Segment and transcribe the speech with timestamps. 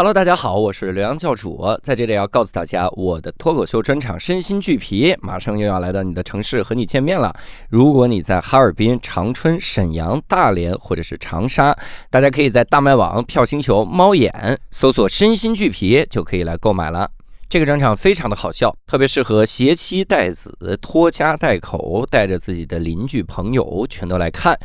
[0.00, 7.30] Hello，大家好，我是刘洋教主，在这里要告诉大家，我的脱口秀专场《身心俱疲》马上又要来到你的城市和你见面了。
[7.68, 11.76] 如果你在哈尔滨、长春、沈阳、大连或者是长沙，
[12.08, 17.06] 大家可以在大麦网、票星球、猫眼搜索“身心俱疲”就可以来购买了。
[17.50, 24.58] 这个专场非常的好笑，特别适合携妻带子、拖家带口，带着自己的邻居朋友全都来看。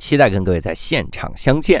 [0.00, 1.80] 期待跟各位在现场相见。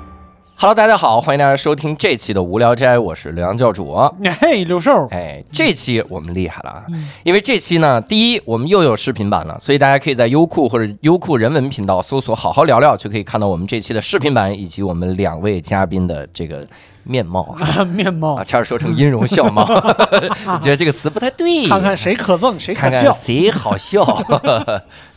[0.61, 3.97] Hello，大家好，欢迎大家收听这期的无聊斋，我是刘洋教主。
[4.39, 6.85] 嘿，刘寿，哎，这期我们厉害了啊！
[7.23, 16.63] 因为这期呢，第一，我们又有视频版了，所以大家可以在优酷或者优酷人文频道搜索“好好聊聊”，就可以看到我们这期的视频版以及我们两位嘉宾的这个
[17.03, 17.83] 面貌啊。
[17.85, 18.35] 面貌。
[18.35, 19.63] 啊，，差点说成音容笑貌，
[20.45, 21.67] 我觉得这个词不太对。
[21.67, 23.11] 看看谁可憎，谁可看看笑。
[23.11, 24.05] 谁好笑，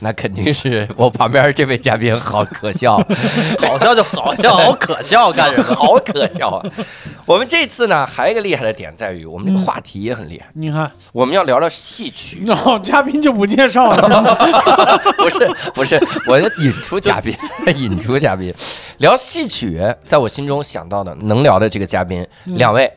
[0.01, 2.97] 那肯定是我旁边这位嘉宾好可笑，
[3.59, 5.75] 好笑就好笑，好可笑，干什么？
[5.75, 6.67] 好可笑啊！
[7.27, 12.45] 我们这次呢，还有一个厉害的点在于，我们这个话题也很厉害，你看，我们要聊聊戏曲，
[12.83, 17.35] 嘉宾就不介绍了，不是不是，我要引出嘉宾，
[17.77, 18.53] 引出嘉宾，
[18.99, 22.93] 聊戏曲，在我心中想到的能聊的这个嘉宾，两位，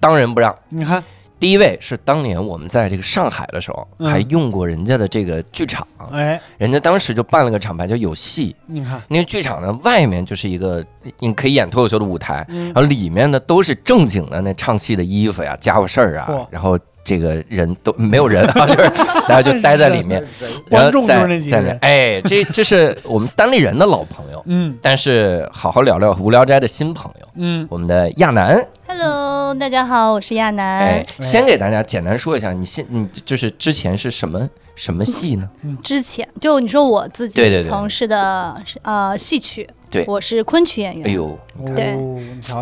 [0.00, 0.54] 当仁不让。
[0.68, 1.02] 你看，
[1.38, 4.08] 第一位是当年我们在这个上海的时候，嗯。
[4.08, 10.84] 还用过人家的这个剧场，哎，人家当时就办了个厂牌叫有戏，你看，那个剧场呢，外面就是一个
[11.18, 12.66] 你可以演脱口秀的舞台，嗯。
[12.66, 18.90] 然后里面呢都是正经的那唱戏的衣服呀、家伙事儿啊，然后这个人都没有人啊， 就是
[19.28, 20.24] 大家就待在里面，
[20.70, 24.74] 然观众就后在是那几哎，这这是我们单立人的老朋友，嗯。
[24.80, 30.78] 但是好好聊聊无聊斋的新朋友，嗯，我们的亚楠，Hello，大家好，我是亚楠。
[30.78, 35.48] 哎，先给大家简单说一下，你现你就是之前是什么什么戏呢？
[35.82, 40.04] 之前就你说我自己从事的是呃戏曲，对。
[40.06, 41.06] 我是昆曲演员。
[41.08, 41.38] 哎，呦，
[41.74, 41.96] 对。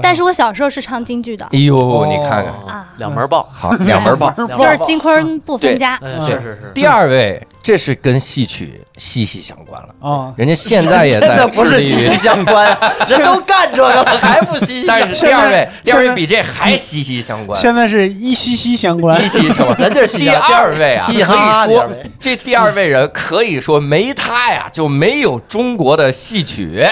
[0.02, 1.44] 但是我小时候是唱京剧的。
[1.46, 2.06] 哎呦，哦。
[2.06, 4.30] 你看看，啊，两门报，好，两门报。
[4.30, 5.98] 就是金昆不分家。
[6.26, 9.88] 是是是，第二位，这是跟戏曲息息相关了。
[10.00, 12.66] 啊，人家现在也在不是息息相关，
[13.06, 15.14] 人都干这个了，还不息息相但？
[15.14, 17.60] 是第二位，第二位比这还息息相关。
[17.60, 26.84] 现在是一息息相关息，息相关，咱这是第二位啊，可以说这第二位人可以说没他呀，就没有中国的戏曲。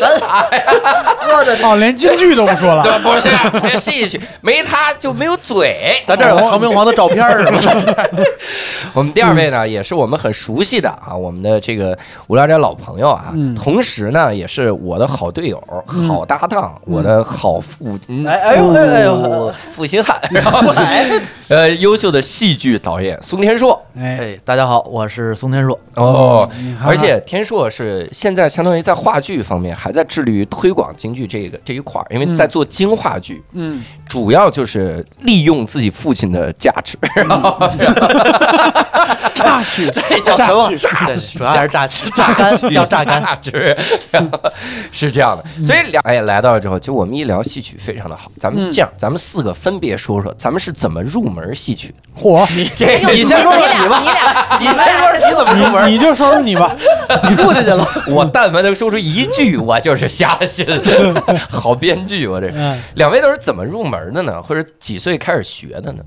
[0.00, 3.30] 我啊，咱我的 哦，连京剧都不说了，对，不是
[3.62, 5.94] 这戏曲没他就没有嘴。
[6.06, 7.52] 咱这儿有唐明皇的照片儿啊，
[8.94, 11.96] 我们第二位呢，也是我们很熟悉的啊，我们的这个
[12.28, 20.72] 无聊斋老朋友啊，嗯同时呢，也是我的好队友、好搭档，我的好父，嗯哎哎呦哎呦父负心汉，然后
[21.48, 26.48] 呃，优秀的戏剧导演宋天硕哎，哎，大家好，我是宋天硕，哦，
[26.84, 36.96] 而且天硕是现在相当于在话剧方面还在致力于推广京剧这个这一块儿，因为在做京话剧，嗯，主要就是利用自己父亲的价值，
[39.34, 40.70] 榨取，这叫什么？
[40.76, 43.22] 榨取主要是榨取榨干，要榨干。
[43.22, 43.76] 榨值，
[44.90, 45.44] 是这样的。
[45.66, 48.30] 所以两哎来到了之后，就我们一聊戏曲非常的好。
[48.38, 51.94] 咱们这样，咱们四个分别说说，咱们是怎么入门戏曲的。
[52.20, 55.88] 嚯，这你先说说你你吧，俩，你先说说你怎么入门？
[55.88, 56.76] 你你就说说你吧，
[57.28, 60.66] 你入进去了，我但凡能说出一句，我就是瞎信。
[61.50, 64.42] 好编剧，我这嗯，两位都是怎么入门的呢？
[64.42, 66.02] 或者几岁开始学的呢？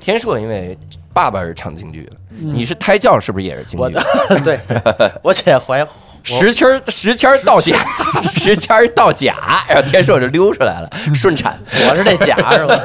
[0.00, 0.78] 天硕因为
[1.12, 4.40] 爸爸是唱京剧的，你是胎教是不是也是京我剧的？
[4.44, 4.60] 对，
[5.22, 5.84] 我姐怀
[6.36, 7.76] 石签儿十签儿到甲，
[8.36, 9.36] 十签儿到甲，
[9.68, 11.58] 然后天硕就溜出来了，顺产。
[11.88, 12.78] 我是这甲是吧？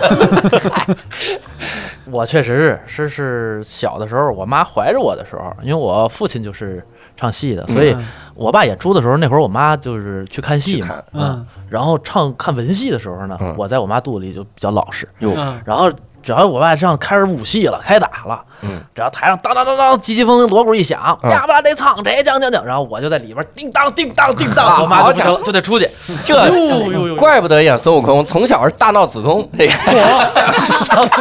[2.11, 15.91] 我确实是是是小的时候，我妈怀着我的时候，因为我父亲就是唱戏的，所以嗯我爸演出的时候，那会儿我妈就是去看戏嘛嗯然后唱看文戏的时候呢嗯，我在我妈肚里就比较老实，嗯，然后。
[16.23, 21.29] 只要我爸上开始武戏了，开打了，嗯，只要台上当当当当，急急风风锣鼓一响，嗯。
[21.29, 25.89] 呀不拉得唱这将将将，然后我就在里边叮当叮当叮当， 我妈就不行了，就得出去。
[26.25, 29.73] 这呦呦呦怪不得演孙悟空，从小是大闹子宫，这个
[30.17, 31.13] 什么？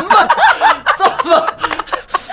[0.96, 1.46] 这么？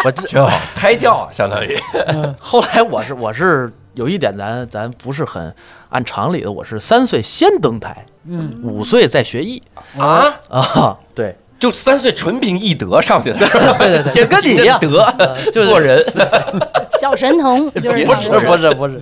[0.05, 1.77] 我这就胎教啊，相当于。
[2.39, 5.53] 后来我是我是有一点咱咱不是很
[5.89, 8.61] 按常理的，我是三岁先登台，嗯。
[8.63, 9.61] 五岁再学艺。
[9.97, 14.03] 啊，啊，对，就三岁纯凭艺德上去的，对对对。
[14.11, 14.79] 先跟你一样。
[14.79, 15.05] 德
[15.51, 16.03] 就是做人。
[16.99, 19.01] 小神童就是不是不是不是，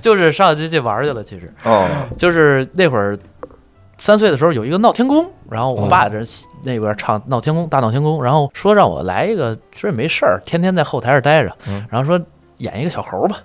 [0.00, 1.22] 就是上街去玩去了。
[1.22, 1.52] 其实。
[1.64, 1.86] 哦，
[2.16, 3.18] 就是那会儿
[3.98, 5.88] 三岁的时候有一个闹天宫，然后我哦。
[5.88, 6.18] 爸这
[6.64, 12.24] 那边唱闹天宫大闹天宫，然后说让我来一个，说也没事儿，天天在后台上待着嗯，然后说
[12.58, 13.38] 演一个小猴吧。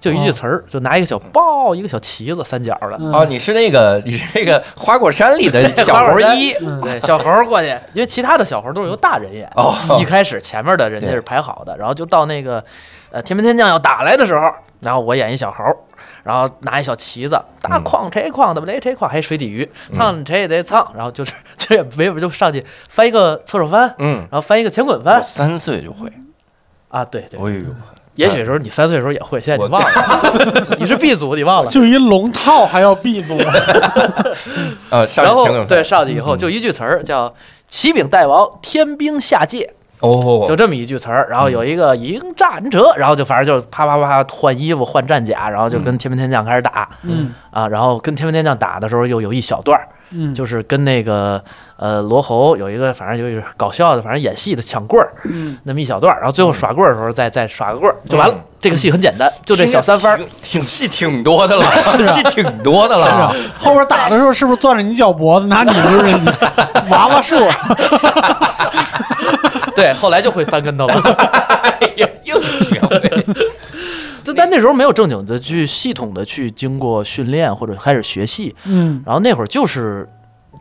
[0.00, 9.50] 就一句词儿，就拿一个小抱一个小旗子，三角的，哦，你是那个你是那个花果山里的小猴一嗯对，小猴儿过去，因为其他的小猴儿都是由大人演。
[9.56, 12.62] 哦一开始前面的人家是排好的，然后就到那个
[13.10, 15.76] 呃天兵天将要打来的时候，然后我演一小猴儿，
[16.22, 26.08] 然后拿一小旗子，大嗯哐谁哐的雷谁矿，还有水底鱼，唱谁也得唱，然后就是 这也没有就上去翻一个侧手翻，嗯，然后翻一个前滚翻三岁就会，
[26.88, 27.64] 啊，对对，哎呦，
[28.18, 31.70] 也许时候你三岁的时候也会，现在你忘了，你是 B 组，你忘了。
[31.70, 33.38] 就一龙套还要 B 组，
[34.90, 36.38] 呃，然后对上去以后嗯。
[36.38, 37.32] 就一句词儿叫
[37.68, 51.42] “启禀大王，天兵下界”，哦，就这么一句词儿，然后有一个迎战者，然后就反正就啪啪啪换衣服换战甲，然后就跟天兵天将开始打嗯啊，然后跟天兵天将打的时候又有一小段儿，嗯，就是跟那个
[51.76, 58.42] 呃罗侯有一个反正就是搞笑的，反正演戏的抢棍儿嗯那么一小段儿，然后最后耍棍儿的时候再再耍个棍儿就完了嗯。
[58.60, 60.16] 这个戏很简单，就这小三番儿。
[60.16, 60.26] 挺
[60.60, 61.64] 挺 戏挺多的了，
[62.10, 63.32] 戏挺多的了啊。
[63.56, 66.28] 后边打的时候是不是攥着你脚脖子，拿你就是你
[66.90, 67.36] 娃娃数？
[69.80, 70.94] 对，后来就会翻跟头了。
[71.80, 72.34] 哎呀，硬
[72.64, 73.00] 学会。
[74.24, 80.06] 就但那时候没有正经的去系统的去经过训练或者开始学戏，嗯然后那会儿就是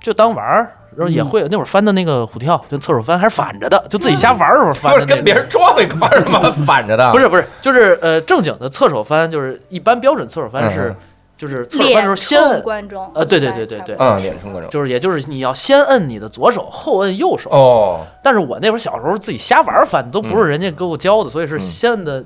[0.02, 6.50] 就当玩儿，然后也会、那会儿翻的那个虎跳，就侧手翻还是反着的，就自己瞎玩儿的时候翻的、那个不是跟别人撞一块儿吗？
[6.66, 10.96] 反着的，不是不是，就是呃正经的侧手翻，就是一般标准侧手翻是、嗯
[11.38, 14.72] 就是侧手翻的时候先摁，观众呃对对对对对嗯，脸冲观众。
[14.72, 17.50] 就是也就是你要先摁你的左手，后摁右手。
[17.52, 22.24] 哦，但是我那会儿小时候自己瞎玩儿翻，都不是人家给我教的，所以是嗯先摁的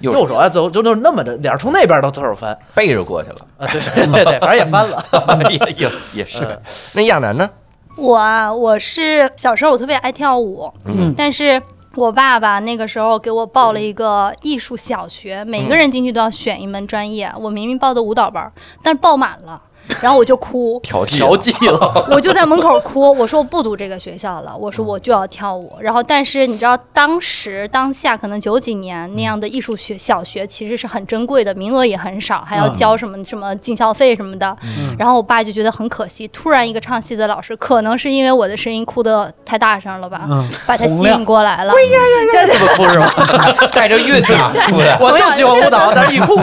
[0.00, 3.36] 右右手啊，走就就是那么着，脸儿冲那边都侧手翻背着过去了。
[3.58, 5.04] 啊，对对对对，反正也翻了。
[5.50, 6.60] 也也也是嗯。
[6.94, 7.48] 那亚楠呢？
[7.96, 11.60] 我啊，我是小时候我特别爱跳舞，嗯但是
[11.96, 17.32] 我爸爸那个时候给我报了一个艺术小学，每个人进去都要选一门专业。
[17.38, 18.52] 我明明报的舞蹈班，
[18.82, 19.60] 但是报满了，
[20.00, 25.72] 然后我就哭，调剂调剂了， 我就在门口哭，我说我不读这个学校了，我说我就要跳舞。
[25.80, 34.56] 然后，但是你知道，当时当下可能九几年那样的艺术学小学其实是很珍贵的，名额也很少，还要交什么什么进校费什么的。
[34.98, 41.72] 然后我爸就觉得很可惜，突然一个唱戏的老师，可能是因为我的声音哭得太大声了吧，嗯，把他吸引过来了。
[41.74, 43.10] 对对这么哭是吗？
[43.72, 44.98] 带着韵啊，哭的。
[45.00, 46.36] 我就喜欢舞蹈，但是一哭，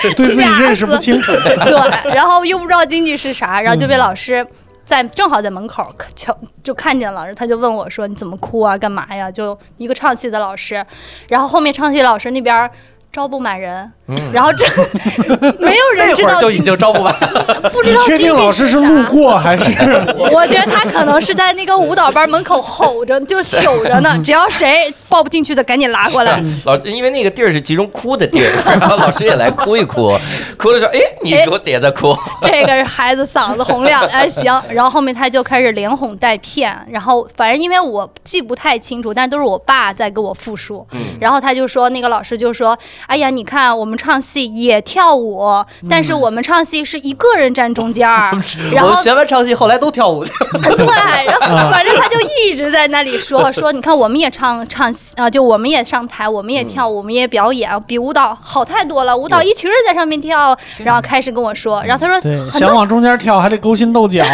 [0.00, 1.31] 对自己认识不清楚，
[1.64, 4.46] 对，然后又不知道京剧是啥， 然后就被老师
[4.84, 5.84] 在正好在门口
[6.14, 8.76] 瞧就看见了，他就问我说：“你怎么哭啊？
[8.76, 10.84] 干嘛呀？”就一个唱戏的老师，
[11.28, 12.70] 然后后面唱戏老师那边。
[13.12, 13.92] 招不满人，
[14.32, 14.64] 然后这
[15.60, 17.14] 没有人知道就已经招不满。
[17.70, 19.70] 不知道你确定老师是路过还是？
[20.32, 24.18] 我觉得他可能是在那个舞蹈班门口吼着，就是吼着呢。
[24.24, 26.42] 只要谁报不进去的，赶紧拉过来。
[26.64, 30.18] 老因为那个地儿是集中哭的地儿，然后老师也来哭一哭，
[30.56, 41.00] 哭的时候，哎，你我也在哭，这个孩子嗓子洪亮，哎行，然后后面他就开始连哄带骗，然后反正因为我记不太清楚，但都是我爸在给我复述，嗯。
[41.20, 42.76] 然后他就说那个老师就说，
[43.06, 48.32] 哎呀，你看我们唱戏也跳舞，但是我们唱戏是一个人站中间儿，
[48.72, 50.32] 然后学完唱戏，后来都跳舞去。
[50.62, 51.40] 对，然后
[51.70, 59.16] 反正他就一直在那里说说，你看我们也唱唱戏啊、就我们也上台，我们也跳舞，我们也表演，比舞蹈好太多了。
[59.16, 64.24] 舞蹈一群人在上面跳，然后开始跟我说，然后他说想往中间跳还得勾心斗角，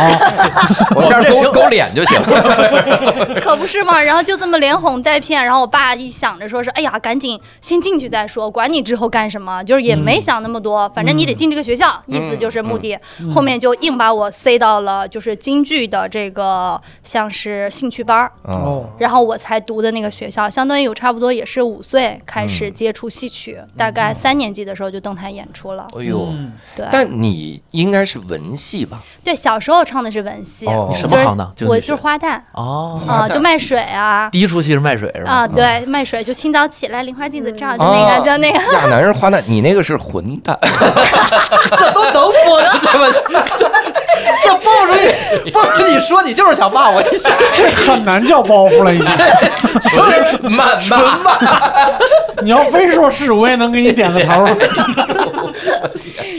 [0.94, 2.20] 我这儿勾勾脸就行。
[3.40, 12.98] 可不是嘛，然后就这么连哄带骗，然后我爸一想着说是，哎呀，赶紧先进去再说，管你之后干什么，就是也没想那么多，反正你得进这个学校，意思就是目的。
[13.30, 18.32] 后面就硬把我塞到了就是京剧的这个像是兴趣班儿。
[18.42, 25.86] 哦，然后我才读的那个学校，相当于有差不多也是五岁开始接触戏曲，大概三年级的时候就登台演出了。
[25.96, 29.00] 哎呦，嗯对，但你应该是文戏吧？
[29.22, 31.46] 对，小时候唱的是文戏，哦什就是么行当？
[31.54, 34.28] 经济学我就是花旦哦，就卖水啊。
[34.32, 35.30] 第一出戏是卖水是吧？
[35.30, 40.58] 啊，对，卖水就清早起来，菱花镜子照，就哦那个，就那个，亚男是花旦，你那个是混蛋。
[41.76, 43.06] 这都能播出去吗？
[43.56, 43.70] 这
[44.44, 49.08] 这播出去，播出去你说你就是想骂我一下，这很难叫包袱了已经。
[49.80, 51.08] 就是慢慢
[52.42, 54.46] 你要非说是，我也能给你点个头。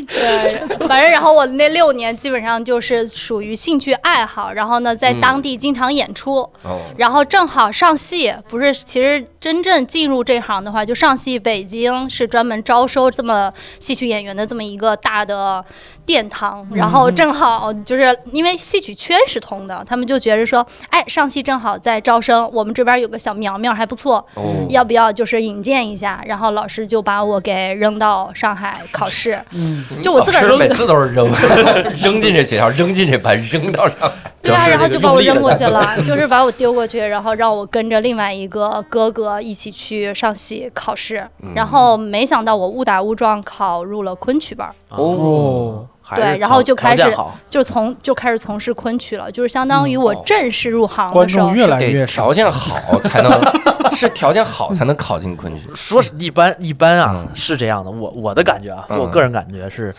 [0.08, 15.66] 对，反正然后我那六年基本上就是属于兴趣爱好，然后呢在当地经常演出，哦，然后正好上戏，不是，其实真正进入这行的话，就上戏北京是专门招收这么戏曲演员的这么一个大的
[16.06, 26.22] 殿堂，然后正好就是因为戏曲圈是通的，他们就觉着说，哎，上戏正好在招生，我们这边有个小苗苗还不错，哦要不要就是引荐一下？
[26.28, 31.28] 然后老师就把我给扔到上海考试，嗯，就我自个儿每，次都是扔
[31.98, 34.12] 扔进这学校，扔进这班，扔到上海。
[34.42, 47.04] 对啊，然后就把我扔过去了， 就是把我丢过去，然后让我跟着另外一个哥哥一起去上戏考试，嗯然后没想到我误打误撞考入了昆曲班儿，哦，对然后就开始
[47.50, 52.34] 就从就开始从事昆曲了，就是相当于我哦正式入行观众越的时候越，来越条。
[52.34, 53.32] 件好才能，
[53.96, 55.70] 是条件好才能考进昆曲。
[55.76, 57.92] 说是一般一般啊，嗯是这样的。
[57.92, 59.94] 我我的感觉啊，嗯就我个人感觉是，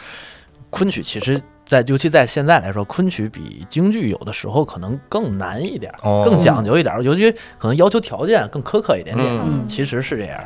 [0.70, 9.28] 昆曲其实在尤其在现在来说，昆曲比京剧有的时候可能更难一点，哦更讲究一点，尤其可能要求条件更苛刻一点点。
[9.44, 10.40] 嗯其实是这样。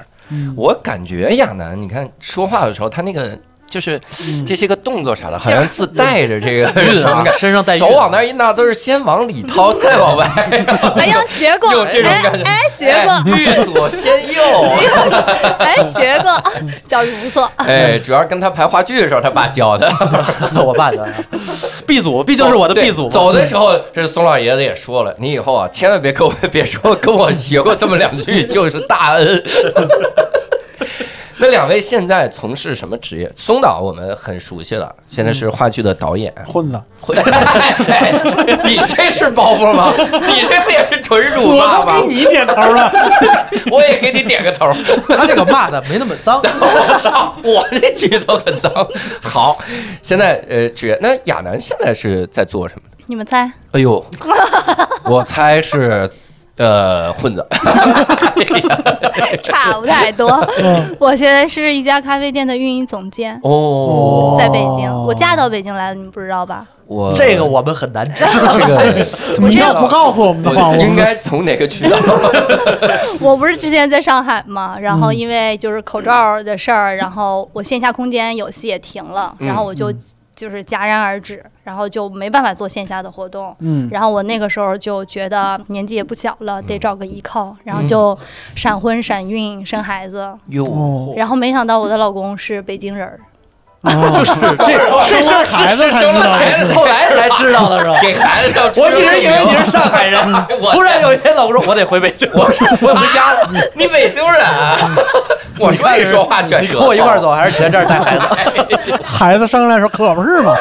[0.56, 4.00] 我感觉亚楠，你看说话的时候，他那个就是
[4.46, 10.26] 这些个动作啥的，好像自带着这个韵什么啊感，身上带手往那儿，一拿，都是先往里掏，再往外，
[10.96, 12.42] 哎呀，学过，有这种感觉。
[12.44, 14.42] 哎，哎学过，哎欲左先右。
[15.58, 16.42] 哎，学过，
[16.86, 17.50] 教育不错。
[17.56, 19.92] 哎，主要是跟他排话剧的时候，他爸教的。
[20.64, 21.06] 我爸的
[21.86, 23.08] B 组，毕竟是我的 B 组。
[23.08, 29.42] 走的时候，这宋老爷子也说了，你以后啊，千万别跟我别说跟我学过这么两句，就是大恩。
[31.36, 33.30] 那两位现在从事什么职业？
[33.36, 36.32] 松岛我们很熟悉了，现在是话剧的导演。
[36.46, 36.80] 混子，
[38.64, 39.92] 你这是包袱吗？
[39.96, 42.14] 你这也是纯辱骂吗都给？
[42.14, 42.92] 你点头了。
[43.70, 44.72] 我也给你点个头。
[45.08, 46.40] 他这个骂的没那么脏。
[47.42, 48.72] 我这句都很脏。
[49.22, 49.58] 好，
[50.02, 52.82] 现在呃，职业那亚楠现在是在做什么？
[53.06, 53.50] 你们猜？
[53.72, 54.04] 哎呦，
[55.04, 56.08] 我猜是
[56.56, 57.46] 呃混子。
[59.42, 60.28] 差不太多。
[60.98, 64.90] 我现在是一家咖啡店的运营总监，哦，在北京。
[65.04, 66.66] 我嫁到北京来了，你们不知道吧？
[66.86, 68.30] 我这个我们很难知道。
[68.76, 71.96] 这个怎么要不告诉我们的话，应该从哪个渠道？
[73.20, 79.92] 我不是之前在上海嘛，然后因为就是口罩的事儿，然后我线下空间有戏也停了，嗯然后我就
[80.34, 83.54] 就是戛然而止，然后就没办法做线下的活动。
[83.60, 88.18] 嗯，然后我那个时候就觉得年纪也不小了，嗯得找个依靠，然后就
[88.54, 90.36] 闪婚闪孕生孩子，
[91.16, 93.20] 然后没想到我的老公是北京人儿，
[93.84, 94.32] 就是
[94.64, 96.74] 这生了孩子才知道的。
[96.74, 97.98] 后来才知道的是吧？
[98.00, 100.20] 给孩子上， 我一直以为你是上海人，
[100.60, 102.44] 我突然有一天老吴说我得回北京，我
[102.80, 104.76] 我回家了， 你北京人啊？
[105.56, 108.24] 我说你说话卷舌，你跟我一块儿走还是你在这儿带孩子？
[109.04, 110.52] 孩子生下来时候可不是嘛，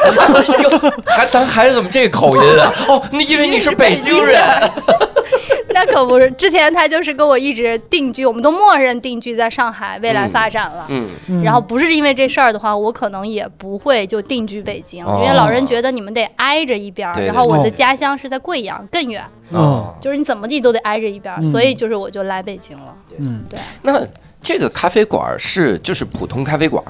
[1.16, 2.72] 还咱孩子怎么这口音啊？
[2.86, 4.40] 哦，那因为你是北京人，
[5.74, 10.86] 那可不是，之前他就是跟我一直定居，我们都默认定居在上海，未来发展了。
[10.88, 22.94] 嗯，然后不是因为这事儿的话，我可能也不会就定居北京，哦因为老人觉得你们得挨着一边儿，然后我的家乡是在贵阳，更远，哦，就是你怎么地都得挨着一边儿，嗯所以就是我就来北京了。
[23.18, 24.00] 嗯，对，那
[24.42, 26.82] 这个咖啡馆是就是普通咖啡馆，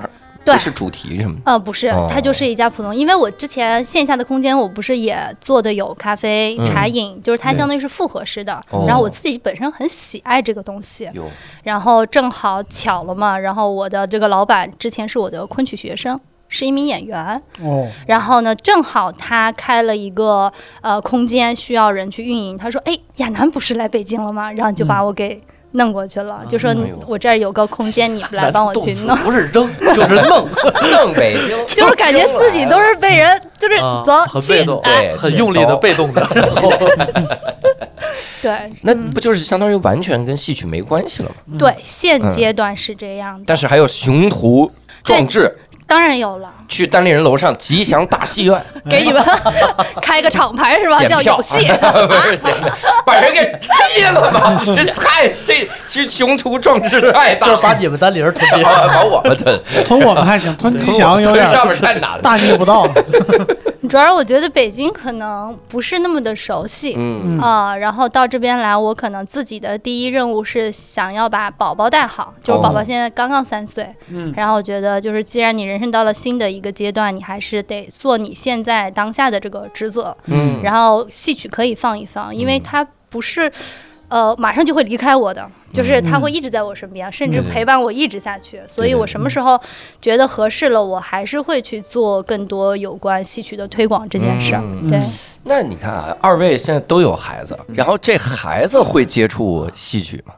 [0.44, 1.42] 对是主题什么的。
[1.46, 8.54] 呃，不是哦，它就是一家普通，因为我之前线下的空间，我不是也做的有咖啡、嗯茶饮，就是它相当于是复合式的。
[8.70, 11.24] 哦然后我自己本身很喜爱这个东西，有
[11.62, 16.20] 然后正好巧了嘛，然后我的这个老板之前是我的昆曲学生。
[16.46, 22.56] 是一名演员，哦，然后呢，正好他开了一个呃空间，需要人去运营。
[22.56, 25.42] 他说：“哎，亚楠不是来北京了吗？”然后就把我给
[25.76, 26.74] 弄过去了，就说
[27.06, 29.16] 我这儿有个空间，你们来帮我去弄。
[29.24, 30.48] 不是扔就是弄，
[30.92, 36.24] 弄北京， 就是感觉自己都是被人，就是啊走很被动，哎对很用力的被动的。
[38.40, 38.72] 对。
[38.82, 41.56] 那不就是相当于完全跟戏曲没关系了吗？
[41.58, 44.70] 对，现阶段是这样的，但是还有雄图
[45.02, 49.22] 壮志，当然有了，去单立人楼上吉祥大戏院 给你们
[50.02, 50.98] 开个厂牌是吧？
[51.04, 51.66] 叫检票，有戏。
[52.08, 52.38] 不是
[53.06, 54.60] 把人给踢了吧？
[54.64, 58.62] 这太这这雄图壮志太大，就是把你们单立人吞并。
[58.64, 62.22] 把把我们吞吞我们还行，吞吉祥有点上面太难了。
[62.22, 62.88] 大逆不道。
[63.88, 66.94] 主要是我觉得北京可能不是那么的熟悉。
[66.96, 83.52] 嗯啊、然后到这边来，我可能自己的第一任务是想要把宝宝带好，就是宝宝现在刚刚三岁，嗯然后我觉得就是既然你人生到了新的一个阶段，你还是得做你现在当下的这个职责，嗯，然后戏曲可以放一放，因为它不是。
[84.06, 88.62] 呃，马上就会离开我的，就是他会一直在我身边，甚至嗯陪伴我一直下去。
[88.66, 89.60] 所以我什么时候
[90.00, 94.62] 觉得合适了，我还是会去做更多有关戏曲的推广这件事儿。
[94.62, 95.00] 嗯对，
[95.42, 100.34] 那你看啊，二位现在都有孩子，然后这孩子会接触戏曲吗？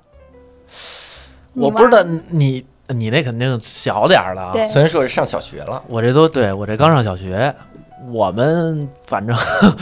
[1.52, 4.52] 我不知道你你那肯定小点儿了啊。
[4.52, 7.54] 对虽然说是上小学了，我这都对我这刚上小学，
[8.10, 9.36] 我们反正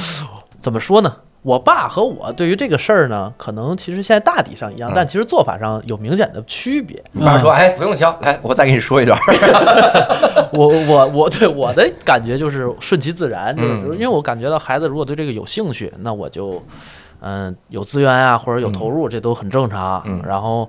[0.58, 1.14] 怎么说呢？
[1.42, 6.98] 我爸和我对于这个事儿呢，可能其实现在大体上一样嗯，但其实做法上有明显的区别。
[7.12, 9.18] 你爸说：“哎，不用教，哎，我再给你说一段。
[10.54, 16.62] 我我我对我的感觉就是顺其自然，就是嗯因为我感觉到孩子如果对这个有兴趣，那我就
[17.20, 20.02] 嗯有资源啊或者有投入，这都很正常。
[20.06, 20.66] 嗯然后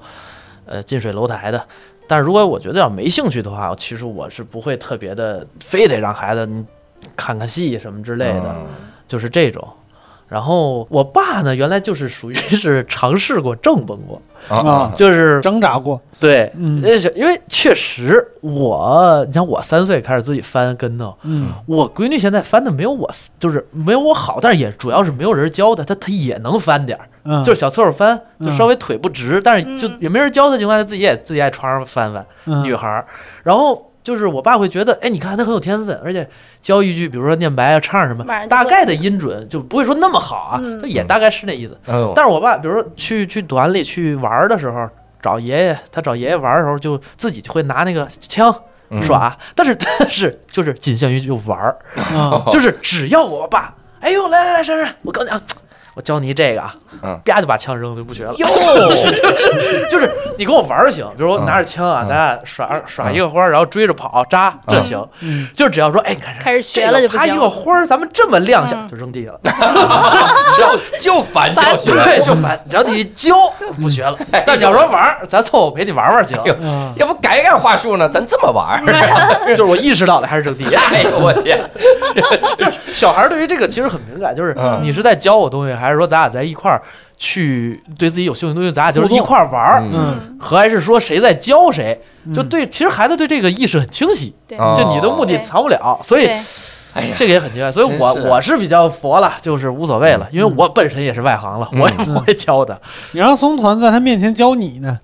[0.65, 1.65] 呃近水楼台的。
[2.08, 6.66] 但是如果我觉得要没兴趣的话，其实我是不会特别的，非得让孩子你
[7.16, 8.56] 看看戏什么之”类的。
[8.60, 8.68] 嗯
[9.08, 9.68] 就是这种。
[10.27, 21.50] 然后我爸呢，原来就是属于是尝试过正崩过，啊就是挣扎过，对，因为确实我，你像我三岁开始自己翻跟头，嗯。
[21.67, 29.98] 我闺女现在翻的没有我，就是没有我好，但是也主要是没有人教她，她她也能翻点儿，嗯，就是小侧手翻，就嗯稍微腿不直，但是就嗯。
[30.01, 32.25] 也没人教的情况下，自己也自己在床上翻翻。
[32.46, 32.63] 嗯。
[32.63, 33.05] 女孩儿，
[33.44, 36.26] 然后就是我爸会觉得，哎，你看他很有天分，而且
[36.62, 41.76] 教一句，比如说念白啊、唱什么大概的音准就不会说那么好啊，嗯就也大概是那意思。
[41.88, 44.88] 嗯，但是我爸，比如说去去团里去玩儿的时候，
[45.22, 48.54] 找爷爷，他找爷爷玩儿的时候，就自己就会拿那个枪
[48.90, 51.76] 嗯耍，但是但是就是仅限于就玩儿，
[52.16, 55.42] 啊就是只要我爸，哎呦，来来来，珊珊，我告诉你啊。
[55.96, 58.34] 我教你这个啊，嗯啪就把枪扔了，就不学了。
[58.38, 65.04] 哟，就 是就是你跟我玩儿行，比如我拿着枪啊，嗯咱俩耍耍一个花儿，然后追着跑扎，这行。
[65.22, 69.40] 嗯就只要说，哎，你看开始学了就不啪一个花儿，咱们这么亮相，嗯就扔地下了。
[70.58, 73.34] 就就烦教学，对，就烦，只要你教
[73.80, 74.18] 不学了。
[74.46, 76.38] 但你要说玩儿，咱凑合陪你玩玩行。
[76.98, 78.08] 要不改改话术呢？
[78.10, 79.46] 咱这么玩儿？
[79.48, 80.80] 就是我意识到的还是扔地下。
[80.92, 81.60] 哎呦我天！
[82.58, 86.82] 就是小孩对于这个其实很敏感，就是嗯你是在教我东西，还是说咱俩在一块儿
[87.18, 92.00] 去对自己有兴趣的东西，咱俩就是一块儿玩儿，嗯嗯和还是说谁在教谁？
[92.34, 96.39] 就嗯对，其实孩子对这个意识很清晰，就你的目的藏不了，所以对
[96.96, 97.72] 哎呀，这个也很奇怪。
[97.72, 102.79] 所以我是我是比较佛了，就是无所谓了，因为我本身也是外行了，嗯我也不会教的，
[103.12, 105.00] 你让松团在他面前教你呢，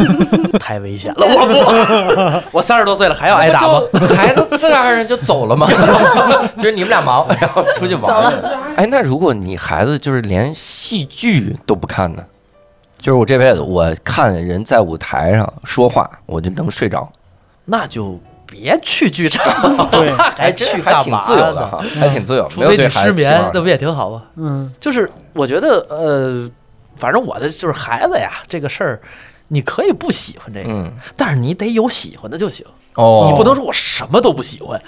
[0.58, 3.80] 太危险了，我不， 我三十多岁了还要挨打吗？
[4.16, 5.68] 孩子自然而然就走了嘛？
[6.56, 8.58] 就是你们俩忙，然后出去玩了。
[8.76, 12.22] 哎，那如果你孩子就是连戏剧都不看呢？
[12.98, 17.10] 就是我这辈子我看人在舞台上说话，我就能睡着，
[17.64, 21.66] 那就别去剧场，对还去还挺自由的？
[21.66, 24.22] 哈，还挺自由，除非你没有对孩失眠，那不也挺好吗？
[24.36, 26.46] 嗯就是我觉得，呃，
[26.94, 29.00] 反正我的就是孩子呀，这个事儿，
[29.52, 30.92] 你可以不喜欢这个，嗯。
[31.16, 34.80] 但是你得有喜欢的就行，哦，你不能说我什么都不喜欢，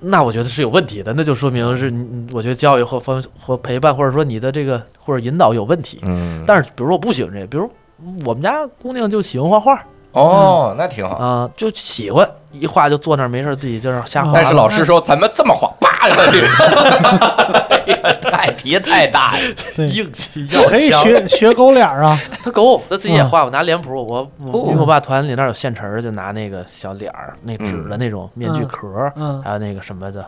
[0.00, 5.98] 那我觉得是有问题的，那就说明是你，你我觉得教育或方或陪伴，或者说你的这个或者引导有问题。
[6.02, 7.70] 嗯，但是比如说我不喜欢这个，比如
[8.04, 9.82] 嗯我们家姑娘就喜欢画画
[10.20, 11.16] 哦，那挺好。
[11.16, 14.30] 啊、就喜欢一画就坐那儿没事儿自己就是瞎画。
[14.32, 16.08] 但是老师说咱们这么画，叭
[18.30, 19.38] 太题太大了。
[19.76, 23.28] 对，硬气要可以强学学狗脸儿啊， 他狗，他自己也嗯。
[23.28, 24.28] 画，我拿脸谱，我
[24.68, 29.10] 因为我爸团里那儿有现成儿，就拿那个小脸儿，那纸的那种面具壳
[29.42, 30.24] 还有那个什么的，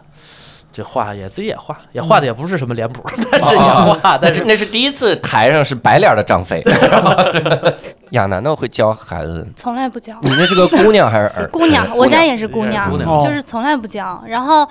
[0.78, 6.62] 就画也自己也画，也画的也不是什么脸谱， 但是也画，那但是是那是第一次台上是白脸的张飞。
[8.12, 10.16] 亚楠呢会教孩子，从来不教。
[10.22, 11.46] 你那是个姑娘还是儿？
[11.52, 14.22] 姑娘，我家也是姑娘，姑娘哦就是从来不教。
[14.26, 14.66] 然后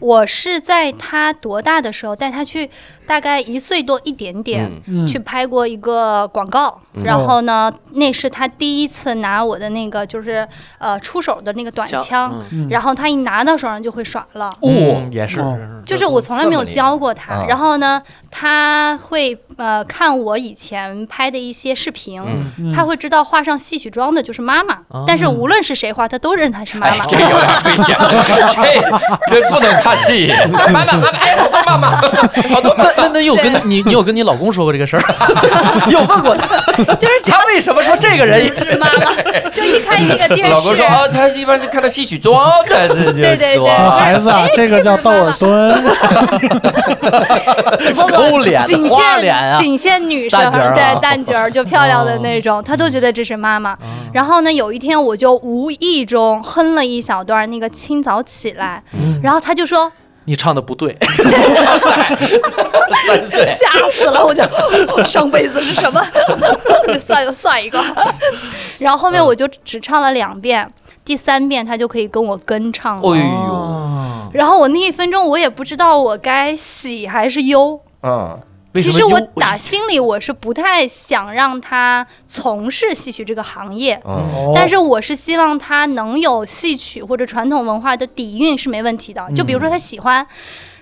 [0.00, 2.68] 我是在他多大的时候带他去，
[3.06, 4.68] 大概一岁多一点点。
[5.06, 10.46] 去拍过一个广告，嗯然后呢，那是他第一次拿我的那个就是
[10.78, 14.52] 呃出手的那个短枪，然后他一拿到手上就会耍了。
[14.60, 17.44] 哦也是哦，就是我从来没有教过她，这么厉害。
[17.44, 17.48] 啊。
[17.48, 22.50] 然后呢，他会呃看我以前拍的一些视频，嗯。
[22.58, 22.72] 嗯。
[22.74, 26.94] 她会知道画上戏曲妆的就是妈妈，哦但是无论是谁画，他都认她是妈妈。
[26.94, 27.96] 哎这有点危险，
[29.28, 30.32] 这这不能看戏。
[30.52, 31.90] 妈妈 妈妈，哎，好多妈妈，
[32.54, 35.02] 好多妈那那那你有跟你你有跟你老公说过这个事儿？
[35.90, 36.46] 有问过他，
[36.98, 38.44] 就是这他为什么说这个人？
[38.44, 39.12] 也是妈妈，
[39.54, 43.66] 就一看那个电视，老公说哦，他一般是看到戏曲妆，但是就 对对说。
[43.66, 43.74] 对。
[43.74, 45.82] 孩子啊，这个叫窦尔敦，
[47.94, 49.58] 不不抠脸仅限花脸啊。
[49.58, 53.70] 仅限女生，对蛋卷儿就漂亮的那种，他都觉得这是妈妈。
[53.70, 53.78] 啊
[54.12, 59.20] 然后呢，有一天我就无意中哼了一小段那个清早起来，嗯。
[59.22, 59.90] 然后他就说。
[60.24, 60.96] 你唱的不对，
[63.06, 64.24] 三岁，吓死了！
[64.24, 64.42] 我就
[65.04, 66.00] 上辈子是什么？
[67.06, 67.82] 算又算一个。
[68.78, 70.68] 然后后面我就只唱了两遍，
[71.04, 73.02] 第三遍他就可以跟我跟唱了。
[73.02, 77.80] 哎呦，哦然后我那一分钟我也不知道我该喜还是忧。
[78.02, 78.38] 嗯，
[78.74, 84.00] 其实我打心里我是不太想让他从事戏曲这个行业，
[84.54, 89.26] 但是我是希望他能有戏曲或者传统文化的底蕴是没问题的。
[89.34, 90.24] 就比如说他喜欢，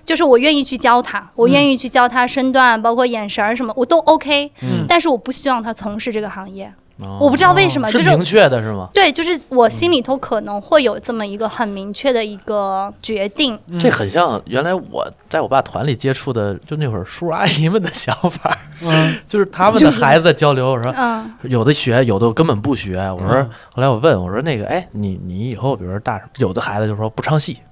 [0.09, 4.51] 就是我愿意去教他，我愿意去教他身段，包括眼神儿什么，我都 OK。
[4.63, 8.89] 嗯但是我不希望他从事这个行业，哦我不知道为什么，就是是明确的是吗？
[8.95, 13.57] 对，就是我心里头可能会有这么一个很明确的一个决定。
[13.67, 22.97] 嗯这很像原来我在我爸团里接触的，就那会儿叔叔阿姨们的想法， 嗯就是他们 的孩子交流，我说嗯有的学，有的根本不学。
[23.13, 27.68] 我说，嗯后来我问我说那个，哎，你你以后比如说大，有的孩子就说不唱戏，嗯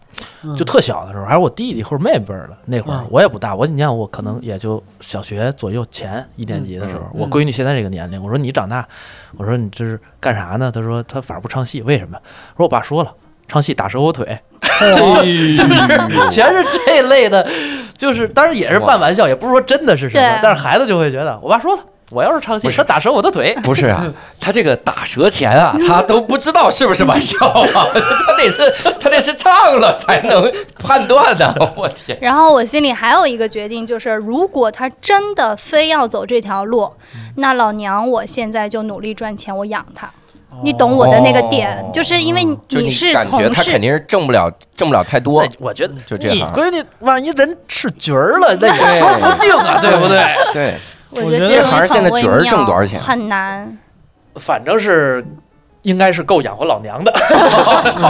[0.57, 8.87] 就特小的时候，还是我弟弟或者妹妹辈儿的那会儿嗯，我也不大，我你看我可能也就小学左右前一年级的时候，嗯我闺女现在这个年龄，我说你长大，
[9.37, 10.71] 我说你这是干啥呢？
[10.73, 12.19] 她说她反而不唱戏，为什么？
[12.55, 13.13] 我说我爸说了。
[13.49, 14.27] 唱戏打折我腿，
[16.29, 17.49] 全是这类的，
[17.97, 22.77] 就是当然也是半玩笑，也不是说真的是什么，但是孩子就会觉得，我爸说了，我要是唱戏，不是。
[22.77, 24.07] 他打折我的腿， 不是啊，
[24.41, 27.67] 他这个打折前啊，他都不知道是不是玩笑啊，
[28.27, 31.53] 他得是他得是唱了才能判断的。
[31.77, 36.93] 我天，然后我心里还有一个决定，就是如果他真的非要走这条路，
[37.37, 40.11] 那老娘我现在就努力赚钱，我养他。
[40.63, 41.91] 你懂我的那个点，哦。
[41.93, 43.51] 就是因为你是感觉从事。
[43.51, 46.37] 他肯定是挣不了挣不了太多，我觉得就这样。
[46.37, 48.99] 你闺女万一人是角儿了，那也对。
[48.99, 50.35] 说不定啊，对不对？
[50.55, 50.75] 对，
[51.11, 53.79] 我我觉得这行现在角儿挣多少钱很难。
[54.37, 55.25] 反正是
[55.83, 57.13] 应该是够养活老娘的。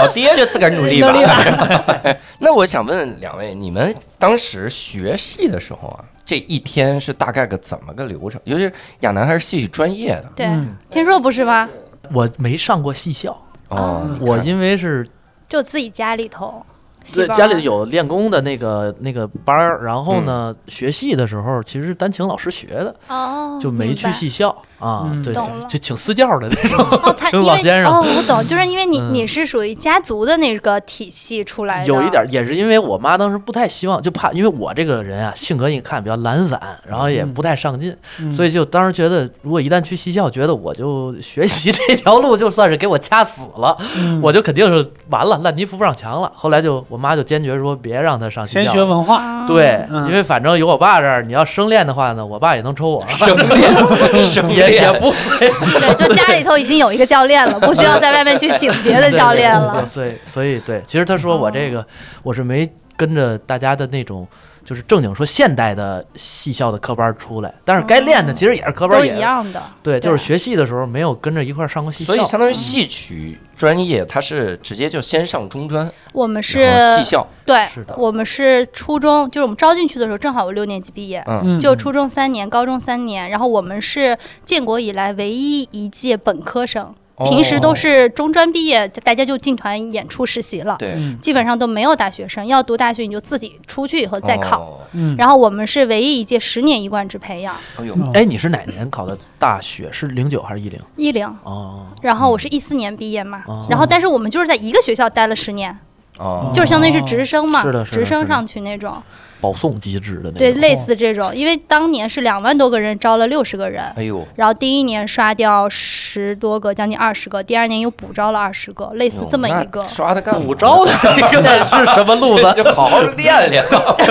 [0.00, 1.10] 老爹就自个儿努力吧。
[1.12, 8.40] 努力吧 那我想问两位，你们当时学戏的时候啊，这一天是大概个怎么个流程？
[8.44, 11.68] 尤其是亚楠还是戏曲专业的对，嗯天硕不是吗？
[12.12, 13.36] 我没上过戏校，
[13.70, 15.06] 哦，我因为是
[15.48, 16.64] 就自己家里头，
[17.04, 25.32] 在家里有练功的那个那个班儿，然后呢，学戏的时候其实是单请老师学的，哦，就没去戏校啊嗯，对，
[25.68, 27.92] 就请私教的那种，哦，他 请因为老先生。
[27.92, 29.14] 哦，我懂，就是因为你嗯。
[29.14, 38.30] 你是属于家族的那个体系出来的，有一点也是因为我妈当时不太希望，就怕因为我这个人啊性格你看比较懒散，然后也不太上进，嗯。
[38.32, 44.20] 所以就当时觉得如果一旦去戏校，觉得我就学习这条路就算是给我掐死了，嗯。
[44.22, 46.30] 我就肯定是完了，烂泥扶不上墙了。
[46.34, 48.72] 后来就我妈就坚决说别让他上戏先校。
[48.72, 49.46] 学文化，啊。
[49.46, 50.06] 对，嗯。
[50.08, 53.72] 因为反正有我爸这儿，你要生练的话呢，我爸也能抽我，生练，
[54.26, 55.48] 生也也，不会
[55.80, 59.86] 对，就家里头已经有一个教练了，不需要在外面去请别的教练对对对了。
[59.86, 61.86] 所以所以对，其实他说我这个
[62.22, 64.26] 我是没跟着大家的那种。
[64.64, 70.10] 就是正经说现代的戏校的科班出来，但是该练的其实也是科班，都也一样的，对，对。
[70.10, 81.24] 就是学戏的时候没有跟着一块儿上过戏校，所以相当于戏曲专业，它是直接就先上中专，我们是戏校，对是的，我们是初中，就是我们招进去的时候，正好我六年级毕业，
[81.60, 91.16] 就初中三年，高中三年，然后我们是建国以来唯一一届本科生，平时都哦是中专毕业，大家就进团演出实习了，对，嗯。
[91.20, 92.44] 基本上都没有大学生。
[92.44, 94.80] 要读大学，你就自己出去以后再考。
[95.16, 99.16] 然后我们是唯一一届十年一贯制培养，哎呦，嗯哎，你是哪年考的？
[99.38, 99.88] 大学？
[99.92, 100.80] 是零九还是一零？
[100.96, 101.26] 一零。
[101.44, 103.66] 哦，然后我是一四年毕业嘛，哦。
[103.70, 105.76] 然后但是我们就是在一个学校待了十年，
[106.18, 109.00] 哦，就是相当于是直升嘛，直升上去那种，
[109.40, 110.38] 保送机制的那种。
[110.38, 111.34] 对，类似这种。
[111.34, 119.82] 因为当年是两万多个人招了六十个人，哎呦，然后第一年刷掉十多个，将近二十个，第二年又补招了二十个，类似这么一个。
[119.82, 122.52] 那，刷的干补招的那个是什么路子？
[122.56, 123.64] 就好好练练，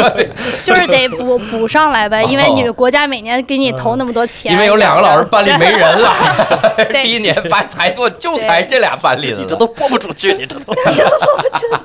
[0.64, 6.14] 就是得补补上来呗，因为你国家每年给你投那么多钱，因为有两个老师班里没人了，
[6.92, 10.74] 第一年发才多，就才这俩班里的，你这都播不出去，你这都。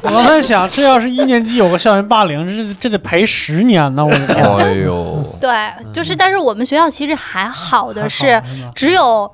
[0.02, 4.04] 我在想，这要是一年级有个校园霸凌，这这得赔十年呢！
[4.04, 5.50] 我 的天，哎呦， 对，
[5.92, 8.42] 就是，但是我们学校其实还好的是
[8.74, 9.30] 只有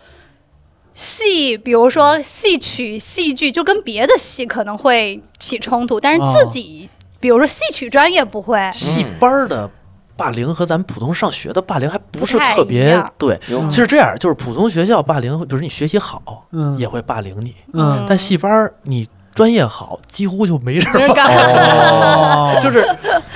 [0.93, 6.89] 戏，比如说戏曲、戏剧，就跟别的戏可能会起冲突，但是自己，
[7.21, 8.71] 比如说戏曲专业不会。
[8.73, 9.69] 戏班儿的
[10.17, 13.37] 霸凌和咱们普通上学的霸凌还不是特别对。
[13.69, 16.79] 其实这样，就是普通学校霸凌，比如你学习好，嗯。
[16.79, 18.05] 也会霸凌你，嗯。
[18.09, 22.87] 但戏班儿你专业好，几乎就没人干哦， 就是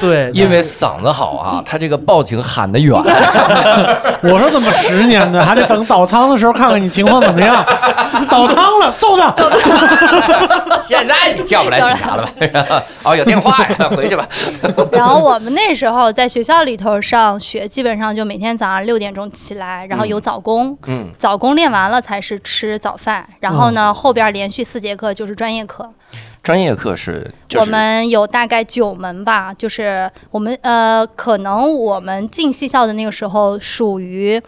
[0.01, 2.95] 对，因为嗓子好啊， 他这个报警喊得远。
[4.23, 5.45] 我说怎么十年呢？
[5.45, 7.65] 还得等倒仓的时候看看你情况怎么样。
[8.31, 9.35] 倒仓了，揍他！
[10.79, 12.83] 现在你叫不来警察了吧？
[13.03, 14.29] 哦，有电话呀，回去吧。
[14.93, 25.88] 然后我们那时候在学校里头上学，基本上就每天早上六点钟起来，然后有早功，嗯，早功练完了才是吃早饭，然后呢后边连续四节课就是专业课。
[26.43, 34.41] 专业课是，就我们有大概九门吧，就是我们呃，可能我们进戏校的那个时候属于。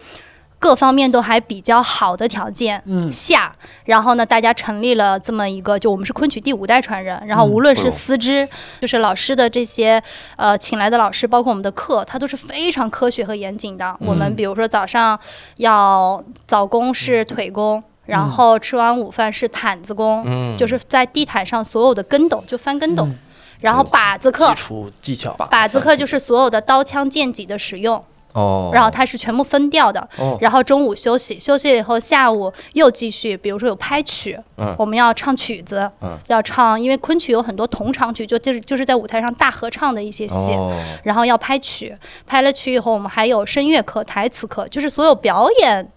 [0.61, 3.51] 各方面都还比较好的条件嗯下，
[3.85, 8.47] 然后呢，大家成立了这么一个，就我们是昆曲第五代传人，然后无论是师资，
[8.79, 9.99] 就是老师的这些
[10.35, 13.97] 呃请来的老师，包括我们的课，它都是非常科学和严谨的。
[14.01, 15.19] 我们比如说早上
[15.55, 23.17] 要早功是腿功，然后吃完午饭是毯子功，嗯就是在地毯上所有的跟斗就翻跟斗，嗯
[23.61, 24.55] 然后靶子课基。
[24.55, 25.47] 础技巧吧。
[25.49, 30.05] 靶子课就是所有的刀枪剑戟的使用，哦，然后它是全部分掉的。
[30.17, 40.51] 哦然后中午休息，休息以后下午又继续，比如说有拍曲，嗯我们要唱曲子，嗯要唱，因为昆曲有很多同场曲，就就是就是在舞台上大合唱的一些戏。
[40.51, 41.95] 哦，然后要拍曲，
[42.27, 45.87] 拍了曲以后，我们还有声乐课、台词课，就是所有表演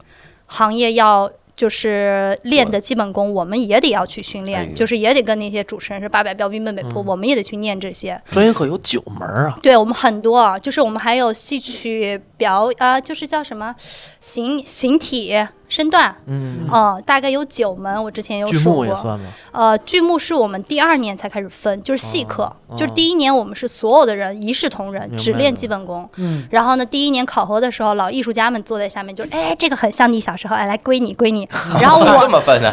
[0.46, 7.06] 行业要就是练的基本功，我们也得要去训练，就是也得跟那些主持人是八百标兵奔北坡，嗯。
[7.06, 8.20] 我们也得去念这些。
[8.30, 13.74] 专业课有九门啊，对我们很多啊，就是我们还有戏曲表啊、就是叫什么
[14.20, 15.32] 形形体
[15.74, 18.84] 身段，嗯，呃，大概有九门，我之前有剧数过。
[18.84, 19.26] 目算吗？
[19.50, 26.08] 呃，剧目是我们第二年才开始分，就是戏课，就是第一年我们是所有的人一视同仁，只练基本功。
[26.18, 31.48] 嗯，然后呢，第一年考核的时候，老艺术家们坐在下面就，哎，这个很像你小时候，哎，来归你归你。
[31.82, 32.72] 然后这我么分 呢？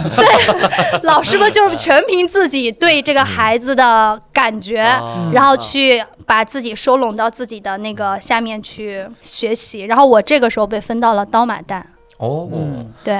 [1.01, 9.81] 老师们就是全凭自己对这个孩子的感觉，啊然后去把自己收拢到自己的那个下面去学习。
[9.81, 11.81] 然后我这个时候被分到了刀马旦，
[12.21, 12.47] 哦，
[13.03, 13.19] 对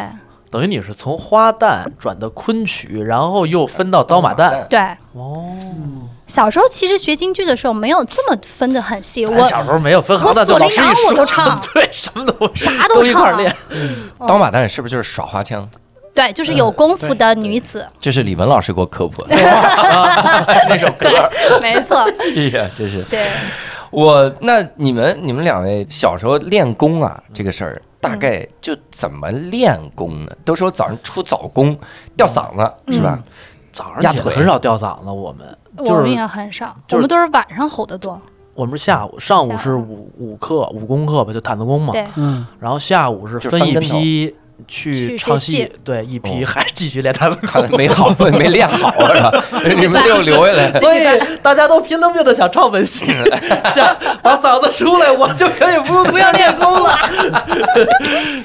[0.49, 4.67] 等于你是从花旦转的昆曲，然后又分到刀马旦。
[4.67, 4.79] 对。
[5.13, 5.57] 哦，
[6.27, 13.55] 小时候其实学京剧的时候没有这么分的很细，我小时候没有分行我当，就锁麟囊老师一说我都唱 对，什么都啥都一唱啊块儿练。
[14.27, 15.67] 刀马旦是不是就是耍花枪？
[16.13, 19.29] 对，就是有功夫的女子，这是李文老师给我科普的。
[20.67, 21.07] 那首歌
[21.49, 23.27] 对，没错， 哎呀，真是对。
[23.89, 24.29] 我。
[24.41, 30.31] 那你们你们两位小时候练功啊，这个事儿大概就怎么练功呢？
[30.43, 31.77] 都说早上出早功
[32.17, 33.17] 吊嗓子是吧？
[33.71, 34.35] 早上起来压腿。
[34.35, 35.57] 很少吊嗓子，我们。
[35.77, 38.21] 就是我们也很少，我们都是晚上吼得多。
[38.53, 41.93] 我们是下午，上午是五五课、五功课吧，就毯子功嘛。
[41.93, 44.35] 对，嗯，然后下午是分一批
[44.67, 47.71] 去去唱戏，对，一批哦还继续练他们看功。
[47.71, 49.43] 来没好 没练好是吧？
[49.63, 50.71] 你们没有留下来。
[50.79, 50.99] 所以
[51.41, 53.05] 大家都拼了命的想唱本戏，
[53.73, 56.97] 想把嗓子出来，我就可以不用不要练功了，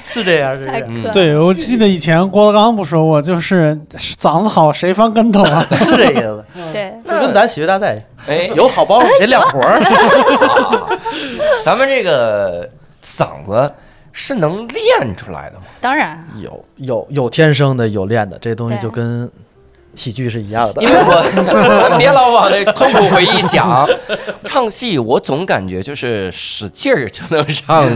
[0.03, 5.65] 是这样，是这太样，对，我记得以前郭德纲不说过，就是嗓子好谁翻跟头啊？
[5.71, 6.43] 是这意思。
[6.73, 6.93] 对。
[7.07, 9.79] 就跟咱喜剧大赛哎，有好包袱谁亮活儿，
[11.63, 12.69] 咱们这个
[13.03, 13.71] 嗓子
[14.19, 15.65] 是能练出来的吗？
[15.79, 19.29] 当然，有有有天生的，有练的，这东西就跟
[19.93, 20.89] 喜剧是一样的因。
[20.89, 23.87] 为我咱 别老往那痛苦回忆想，
[24.45, 27.87] 唱戏我总感觉就是使劲儿就能上，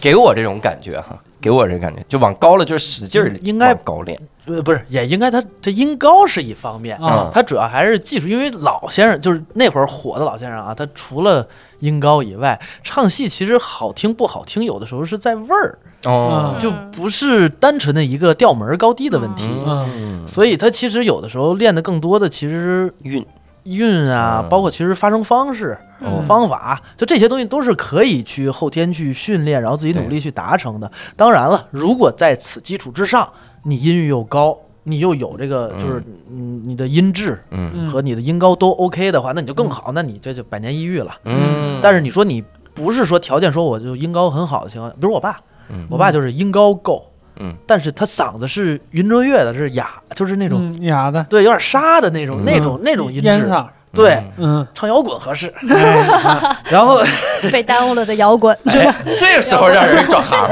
[0.00, 4.18] 给我这种感觉哈，给我这感觉就往高了就是使劲儿，应该往高练。
[4.46, 11.46] 呃，不是，也应该他这音高是一方面啊他主要还是技术，因为老先生就是那会儿火的老先生啊，他除了
[11.78, 19.48] 音高以外，唱戏其实好听不好听，有的时候是在味儿，哦，就不是单纯的一个调门儿高低的问题。
[19.64, 23.24] 嗯，所以他其实有的时候练的更多的其实韵
[23.62, 30.90] 韵啊，嗯包括其实发声方式、嗯方法，就这些东西都是可以去后天去训练，然后自己努力去达成的。
[31.14, 33.28] 当然了，如果在此基础之上，
[33.62, 37.70] 你音域又高，你又有这个就是嗯你的音质嗯。
[37.74, 37.86] 嗯。
[37.86, 41.12] 和你的音高都 OK 的话，那你就更好，那你这就百年一遇了。
[41.24, 42.42] 嗯，但是你说你
[42.74, 45.86] 不是说条件说我就音高很好的情况下，比如我爸，嗯。
[45.90, 47.04] 我爸就是音高够，
[47.36, 51.22] 嗯，但是他嗓子是云遮月的，是哑，就是那种、嗯哑的。
[51.30, 52.44] 对有点沙的那种、嗯。
[52.44, 54.14] 那种那种音质，烟嗓，对。
[54.38, 57.02] 嗯嗯，唱摇滚合适，哎 然后
[57.52, 58.80] 被耽误了的摇滚，这
[59.16, 60.48] 这个时候让人转行，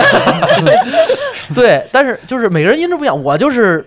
[1.54, 3.84] 对，但是就是每个人音质不一样，我就是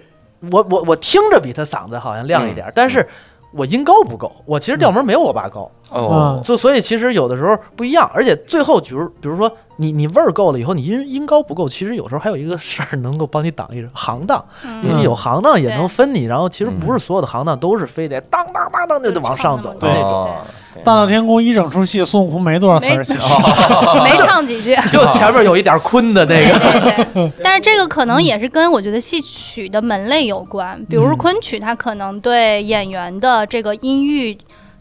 [0.51, 3.07] 我我我听着比他嗓子好像亮一点，但是
[3.53, 14.43] 我音高不够，我其实调门没有我爸高，哦，所所以其实有的时候不一样，而且最后比如比如说你你味儿够了以后，你音音高不够，其实有时候还有一个事儿能够帮你挡一行当，
[14.83, 20.09] 因为有行当也能分你，然后其实不是所有的行当都是非得当当当当就得往上走的那种。
[20.09, 20.37] 哦
[20.83, 23.03] 大闹天宫一整出戏，孙悟空没多少词儿，
[24.03, 24.75] 没 唱几句。
[24.91, 34.37] 就前面有一点昆的那个，但是这个可能也是跟我觉得戏曲的门类有关，比如说昆曲，它可能对演员的这个音域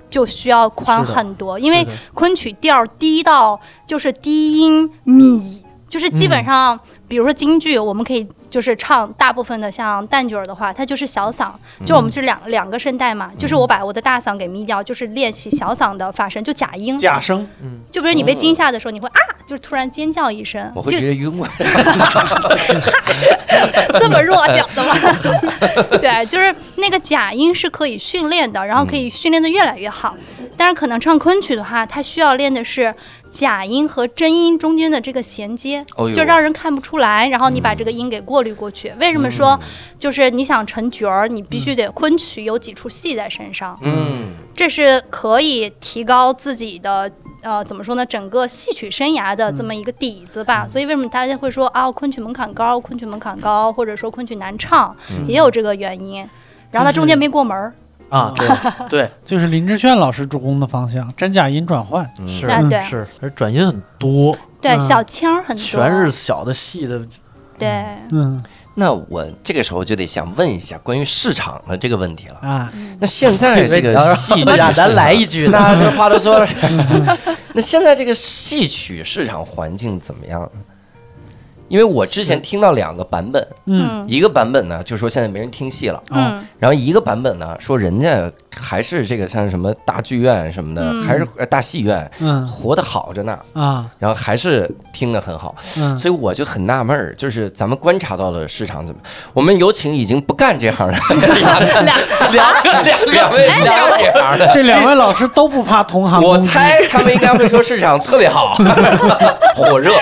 [0.08, 6.78] 就需要宽很多，因为昆曲调儿低到就是低音米，就是基本上，
[7.08, 11.50] 比如说京剧，我们可以就是唱大部分的像旦角儿的话，它就是小嗓，
[11.86, 16.98] 就我们是两两个声带嘛，就是我把我的大嗓给眯掉，就是练习小嗓的发声，就假音。
[16.98, 21.64] 假声，嗯就比如你被惊吓的时候，你会啊，就是突然尖叫一声，我会直接晕过去。
[23.98, 24.94] 这么弱小的吗？
[26.00, 30.14] 对，就是那个假音是可以训练的，然后可以训练的越来越好。
[30.56, 32.94] 但是可能唱昆曲的话，它需要练的是
[33.30, 38.92] 假音和真音中间的这个衔接，哦就让人看不出来，然后你把这个音给过滤过去。
[39.00, 39.58] 为什么说
[39.98, 47.10] 就是你想成角儿，你必须得昆曲有几出戏在身上，嗯，这是可以提高自己的。
[47.42, 48.06] 呃，怎么说呢？
[48.06, 56.24] 整个戏曲生涯的这么一个底子吧，所以为什么大家会说啊，昆曲门槛高，昆曲门槛高，或者说昆曲难唱，也有这个原因。
[56.70, 57.74] 然后它中间没过门儿，
[58.12, 58.48] 啊，对
[58.88, 59.10] 对。
[59.24, 62.08] 就是林志炫老师主攻的方向，真假音转换。
[62.28, 62.46] 是。
[62.46, 62.80] 啊对。
[62.84, 64.80] 是，而转音很多，对，嗯。
[64.80, 67.00] 小腔儿很多，全是小的细的，
[67.58, 67.68] 对，
[68.10, 68.42] 嗯。
[68.74, 72.36] 那我这个时候就得想问一下关于市场的这个问题了。
[72.40, 74.44] 啊，那现在 这个戏剧，
[74.74, 76.48] 咱来一句呢，那这话都说了，
[77.52, 80.40] 那现在这个戏曲市场环境怎么样？
[80.40, 80.50] 呢？
[81.72, 84.04] 因为我之前听到两个版本，嗯。
[84.06, 86.44] 一个版本呢就说现在没人听戏了，嗯。
[86.58, 91.02] 然后一个版本呢说人家还是这个像什么大剧院什么的，嗯。
[91.02, 92.46] 还是呃大戏院嗯。
[92.46, 93.86] 活得好着呢，啊。
[93.98, 99.00] 然后还是听得很好，嗯，所以我就很纳闷儿，就是咱们观察到的市场怎么？
[99.32, 101.58] 我们有请已经不干这行的 两
[102.32, 103.46] 两个两两位。
[103.62, 106.48] 两位这行的，这两位老师都不怕同行我攻击。
[106.50, 108.54] 猜他们应该会说市场特别好，
[109.56, 109.92] 火热。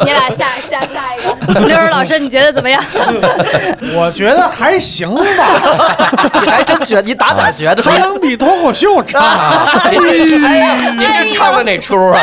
[0.00, 2.82] 你俩下下下一个，刘儿老师，你觉得怎么样？
[3.94, 5.22] 我觉得还行吧，
[6.42, 7.82] 你还真觉得你打哪觉得？
[7.82, 9.20] 还能比脱口秀差。
[9.84, 9.92] 哎
[10.58, 12.20] 呀，您这唱的哪出啊？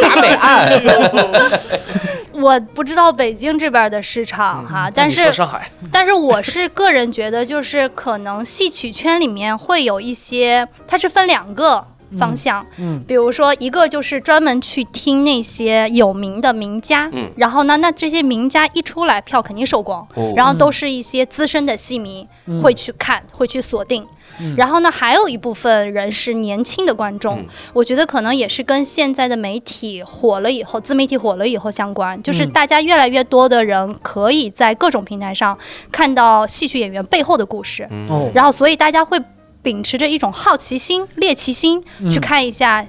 [0.00, 0.80] 铡美案。
[2.38, 11.82] 我不知道北京这边的市场哈，但是上海但是我是个人觉得，就是可能戏曲圈里面会有一些，它是分两个
[12.18, 13.02] 方向，嗯。
[13.06, 17.30] 比如说一个就是专门去听那些有名的名家，嗯。
[17.36, 20.32] 然后呢，那这些名家一出来，票肯定售光，哦。
[20.36, 22.60] 然后都是一些资深的戏迷、嗯。
[22.60, 24.06] 会去看，会去锁定。
[24.40, 24.54] 嗯。
[24.56, 27.46] 然后呢，还有一部分人是年轻的观众，嗯。
[27.72, 32.50] 我觉得可能也是跟现在的媒体火了以后，自媒体火了以后相关，就是嗯。
[32.50, 35.56] 大家越来越多的人可以在各种平台上
[35.92, 39.20] 看到戏曲演员背后的故事，哦，然后所以大家会
[39.66, 42.86] 秉持着一种好奇心、猎奇心嗯去看一下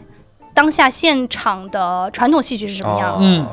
[0.53, 3.47] 当下现场的传统戏曲是什么样，哦嗯。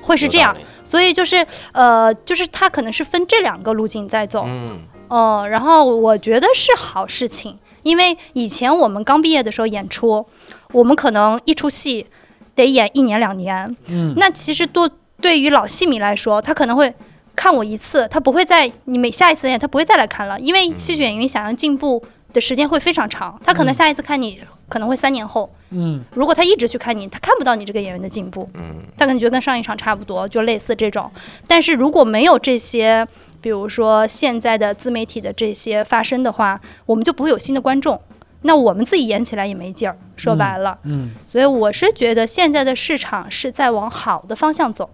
[0.00, 0.56] 会是这样。
[0.84, 4.78] 所以就是呃，就是他可能是分这两个路径在走，嗯。
[5.08, 10.24] 呃，然后我觉得是好事情，因为以前我们刚毕业的时候演出，
[10.70, 12.06] 我们可能一出戏
[12.54, 14.14] 得演一年两年，嗯。
[14.16, 14.88] 那其实对
[15.20, 16.94] 对于老戏迷来说，他可能会
[17.34, 22.00] 看我一次，他不会再你每下一次演他不会再来看了，因为戏剧演员想要进步
[22.32, 31.10] 的时间会非常长，他可能下一次看你可能会三年后，嗯如果他一直去看你，他看不到你这个演员的进步，嗯他可能觉得跟上一场差不多，就类似这种。
[31.46, 33.06] 但是如果没有这些，
[33.40, 38.00] 比如说现在的自媒体的这些发生的话，我们就不会有新的观众。
[38.42, 44.88] 那我们自己演起来也没劲儿，说白了，嗯所以我是觉得现在的市场是在往好的方向走，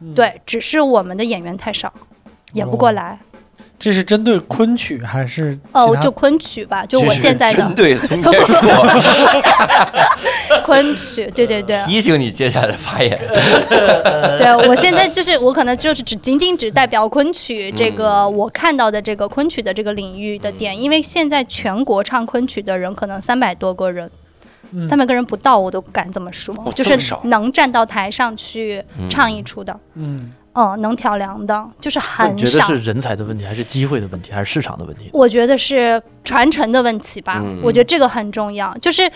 [0.00, 1.92] 嗯对，只是我们的演员太少，
[2.54, 3.20] 演不过来。
[3.78, 8.86] 这是针对昆曲还是哦，就昆曲吧，就我现在针的对从别说，
[10.64, 13.16] 昆曲，对对对，提醒你接下来发言。
[14.36, 24.10] 对我现在就是我可能就是只仅仅只代表昆曲这个我看到的这个昆曲的这个领域的点，因为现在全国唱昆曲的人可能三百多个人。
[24.72, 24.86] 嗯。
[24.86, 32.46] 三百个人不到，我都敢这么说，就是能站到台上去唱一出的，嗯嗯，能挑梁的，就是很少。
[32.46, 35.10] 觉得是人才的问题，还是机会的问题，还是市场的问题？
[35.12, 38.76] 我觉得是传承的问题吧，嗯我觉得这个很重要。
[38.78, 39.08] 就是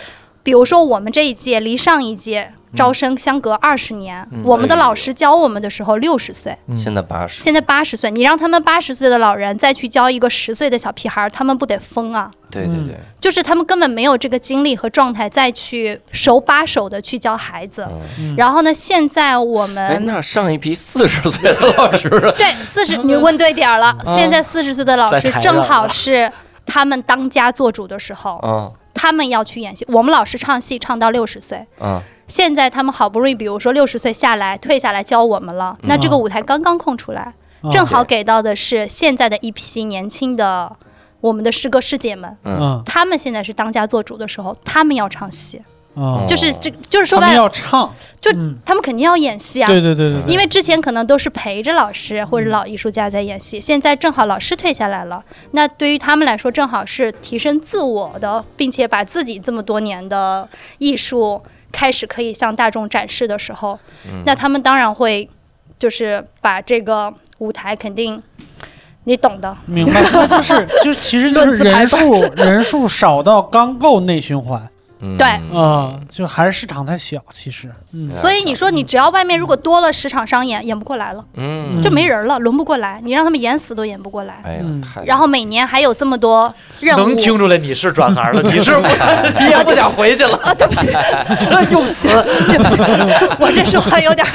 [0.43, 12.31] 比如说我们这一届离上一届招生相隔二十年，我们的老师教我们的时候六十岁，现在八十，现在八十岁，你让他们八十岁的老人再去教一个十岁的小屁孩，他们不得疯啊？
[12.51, 17.87] 对对对，就是他们根本没有这个精力和状态再去手把手的去教孩子。
[18.19, 18.35] 嗯。
[18.37, 23.97] 然后呢，现在我哎，们那上一批四十岁的老师，对四十，你问对点儿了。
[24.05, 26.31] 现在四十岁的老师正好是
[26.65, 28.73] 他们当家做主的时候，嗯
[29.03, 29.85] 他们要去演戏。
[29.89, 37.35] 我们老师唱戏唱到六十岁，嗯，现在他们好不容易，比如说六十岁下来退下来教我们了，那这个舞台刚刚空出来，
[37.65, 40.77] 嗯正好给到的是现在的一批年轻的
[41.21, 42.37] 我们的师哥师姐们。
[42.45, 45.61] 嗯他们现在是当家做主的时候，他们要唱戏，
[45.95, 48.57] 嗯，就是这，就是说他们白了，要唱，就嗯。
[48.65, 49.67] 他们肯定要演戏啊。
[49.67, 63.79] 对对对对对，因为之前可能都是陪着老师或者老艺术家在演戏，现在正好老师退下来了，那对于他们来说正好是提升自我的，并且把自己这么多年的艺术开始可以向大众展示的时候，
[64.25, 65.29] 那他们当然会
[65.79, 68.23] 就是把这个舞台肯定
[69.05, 74.67] 你懂的，明白，就是就其实就是人数人数少到刚够内循环
[75.03, 84.41] 嗯对啊，就还是市场太小，其实，嗯所以你说你只要外面如果多了十场商演，演不过来了，嗯，就没人了，轮不过来，你让他们演死都演不过来。
[84.45, 88.87] 哎呀嗯，太然后每年还有这么多任务，能听出来你是转行了，你是不，
[89.43, 90.39] 你也不想回去了。
[90.45, 90.87] 啊，对不起，
[91.45, 92.09] 这用词，
[92.47, 92.77] 对不起，
[93.41, 94.27] 我这说话有点，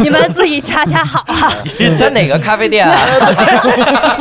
[0.00, 2.96] 你们自己掐掐好啊，你在哪个咖啡店啊？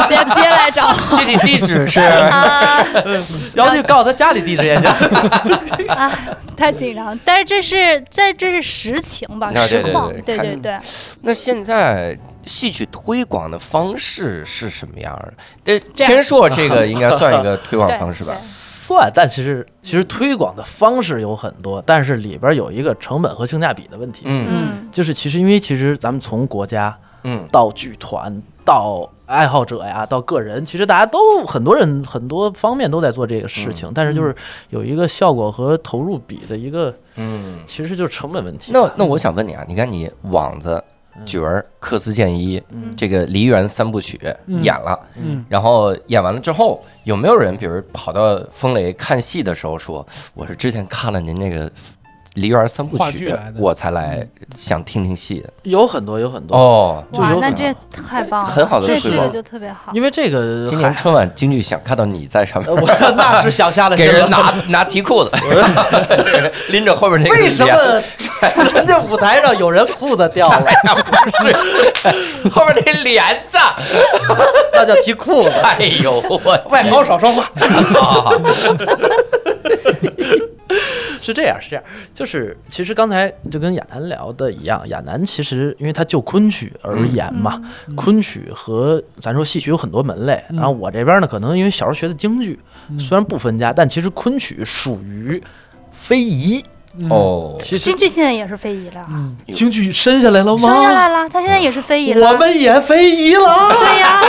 [0.08, 2.00] 别别来找我具体地址是？
[2.00, 2.84] 啊！
[3.56, 4.92] 然后就告诉他家里地址也行。
[5.88, 6.12] 哎，
[6.56, 10.80] 太紧张，但是这是这这是实情吧，实况，对看对对对，
[11.22, 15.14] 那现在戏曲推广的方式是什么样
[15.66, 15.80] 的？
[15.80, 18.34] 这天硕这个 应该算一个推广方式吧？
[18.34, 24.22] 算，但其实其实推广的方式有很多，但是里边有一个成本和性价比的问题。
[24.26, 34.36] 嗯嗯就是其实因为其实咱们从国家嗯到剧团到爱好者呀，到个人，其实大家都很多人很多方面都在做这个事情，但是就是
[34.70, 37.60] 有一个效果和投入比的一个，嗯。
[37.66, 38.72] 其实就是成本问题。
[38.74, 40.84] 那那我想问你啊，你看你网子、
[41.26, 42.94] 角儿、克斯剑一嗯。
[42.96, 44.62] 这个梨园三部曲嗯。
[44.62, 45.44] 演了，嗯。
[45.50, 51.72] 然后演完了之后，有没有人比如跑到风雷看戏的时候说，我是之前看了您这个
[52.36, 54.26] 梨园三部曲我才来
[54.56, 55.46] 想听听戏。
[55.64, 57.76] 有很多有很多，哦，哇，就有很那这
[58.08, 59.92] 太棒了，很好的这推广这个就特别好。
[59.94, 64.06] 因为这个今年春晚京剧想看到你在上面呃，我 那是想下了给。
[64.06, 65.32] 人拿 拿提裤子，
[66.70, 68.02] 拎着后边那个为什帘么
[68.74, 70.66] 人家舞台上有人裤子掉了？
[70.96, 73.58] 不是后边那帘子？
[74.74, 75.50] 那叫提裤子。
[75.64, 76.38] 哎呦，我
[76.70, 77.50] 外行少说话。
[77.94, 78.34] 好好好，
[81.26, 87.62] 是这样，是这样，就是其实刚才就跟亚楠聊的一样，亚楠其实因为他就昆曲而言嘛，
[87.96, 92.60] 昆曲和咱说戏曲有很多门类，然后我这边呢，可能因为小时候学的京剧，
[93.00, 95.42] 虽然不分家，但其实昆曲属于
[95.92, 96.64] 非遗。
[97.10, 101.10] 哦，其实京剧现在也是非遗了，嗯京剧生下来了吗生下来？
[101.10, 102.32] 了，他现在也是非遗了。
[102.32, 103.42] 我们也非遗了。
[103.78, 104.22] 对呀，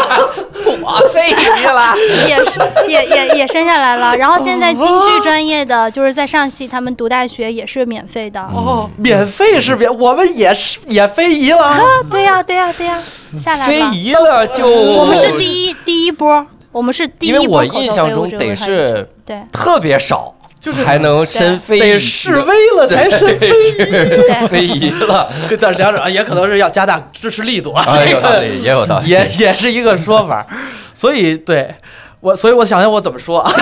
[0.82, 1.94] 我非遗了。
[2.26, 4.16] 也是也也也生下来了。
[4.16, 8.40] 然后现在京剧专业的就是在上戏，他们读大学也是免费的。
[8.40, 11.78] 哦，免费是免，我们也是也非遗了。
[12.10, 12.98] 对呀对呀对呀，
[13.38, 13.92] 下来非了。
[13.94, 20.34] 遗了就我们是第一第一波，我们是第因为一波口头我印象非物中得质文化艺术是对特别少，
[20.66, 25.32] 就是才能身非遗，得示威了才是对是非遗了。
[25.48, 29.08] 跟但是想想也可能是要加大支持力度啊，啊，这个有道理，也有道理。
[29.08, 30.44] 也也是一个说法。
[30.92, 31.72] 所以对
[32.20, 33.52] 我，所以我想想我怎么说啊？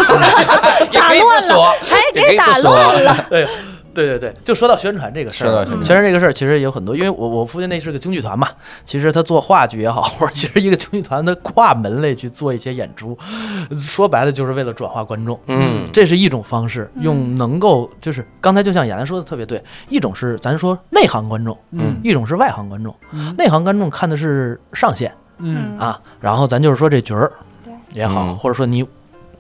[0.91, 3.27] 也可以不打乱说了，，还也可以不给打说乱了。
[3.29, 3.47] 对。
[3.95, 6.03] 对对对，就说到宣传这个事儿，说到宣传。
[6.05, 8.49] 这个事儿，其实有很多，因为我我父亲那是个京剧团嘛，
[8.85, 13.17] 其实他做话剧也好，或者 其实一个京剧团的跨门类去做一些演出，
[13.79, 15.89] 说白了就是为了转化观众，嗯。
[15.93, 21.97] 这是一种方式，用能够就是刚才就像亚楠说的特别对，一种是咱说内行观众，嗯。
[22.03, 23.35] 一种是外行观众，嗯。
[23.37, 25.79] 内行观众看的是上限，嗯。
[25.79, 27.31] 啊，然后咱就是说这角儿
[27.65, 27.73] 对。
[27.93, 28.37] 也好，嗯。
[28.37, 28.85] 或者说你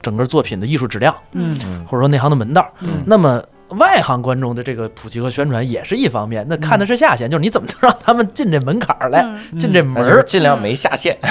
[0.00, 1.84] 整个作品的艺术质量，嗯。
[1.86, 3.02] 或者说内行的门道，嗯。
[3.04, 3.42] 那么
[3.78, 11.16] 外行观众的这个普及和宣传也是一方面，那看的是下限，就是你怎么能让他们进这门槛儿来，嗯进这门儿，尽量没下限。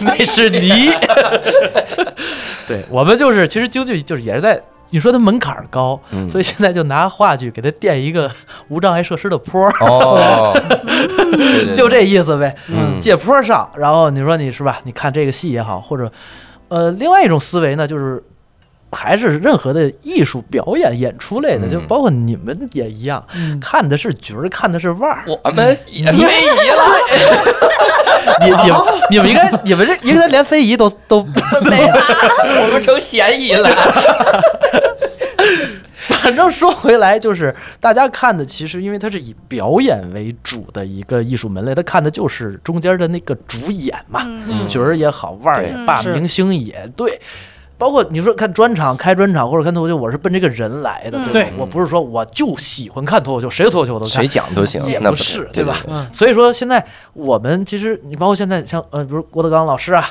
[0.00, 0.90] 那是你。
[2.66, 4.60] 对我们就是，其实京剧就是也是在。
[4.90, 8.30] 你说它门槛儿高，嗯所以现在就拿话剧给它垫一个
[8.68, 9.72] 无障碍设施的坡儿，
[11.76, 12.56] 就这意思呗。
[12.68, 14.80] 嗯借坡上，然后你说你是吧？
[14.84, 16.10] 你看这个戏也好，或者
[16.68, 18.22] 呃，另外一种思维呢，就是
[18.90, 21.70] 还是任何的艺术表演、演出类的，嗯。
[21.70, 23.58] 就包括你们也一样，嗯。
[23.60, 25.22] 看的是角儿，看的是腕儿。
[25.26, 26.84] 我们也非遗了，
[28.44, 28.80] 你你们
[29.10, 31.22] 你们应该你们这应该连非遗都都
[31.68, 32.00] 没了，
[32.62, 33.70] 我们成嫌疑了。
[36.20, 44.66] 反正说回来，就是大家看的，其实因为它是以表演为主的一个艺术门类，他看的就是中间的那个主演嘛，嗯。
[44.66, 46.12] 角儿也好，腕儿也罢，是。
[46.12, 47.20] 明星也对。
[47.78, 51.32] 包括你说看专场、开专场或者看脱口秀，我是奔这个人来的，嗯。
[51.32, 51.48] 对吧？
[51.50, 51.52] 对。
[51.56, 55.78] 我不是说我就喜欢看脱口秀，谁的脱口秀我都看谁，讲都行， 也不那是对吧？
[55.88, 56.06] 嗯。
[56.12, 60.04] 所以说现在我们其实你包括现在像呃，比如郭德纲老师啊，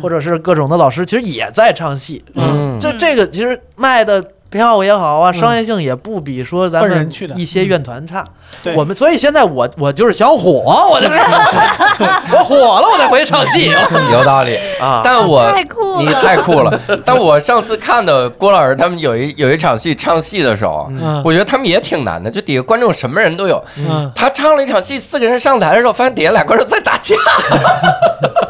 [0.00, 2.78] 或者是各种的老师，其实也在唱戏，嗯。
[2.80, 8.24] 这这个其实卖的票也好啊，商业性也不比说咱们人去的一些院团差。
[8.64, 10.50] 对我们所以现在我我就是想火，
[10.90, 11.16] 我就是
[12.34, 13.70] 我火了，我再回去唱戏
[14.12, 14.56] 有道理。
[14.80, 15.00] 啊。
[15.04, 16.80] 但我太酷了你太酷了。
[17.04, 23.62] 但我上次看的郭老师他们有一有一场戏唱戏的时候，嗯我觉得他们也挺难的，就底下观众什么人都有。
[23.76, 27.14] 嗯他唱了一场戏，四个人上台的时候，发现底下俩观众在打架，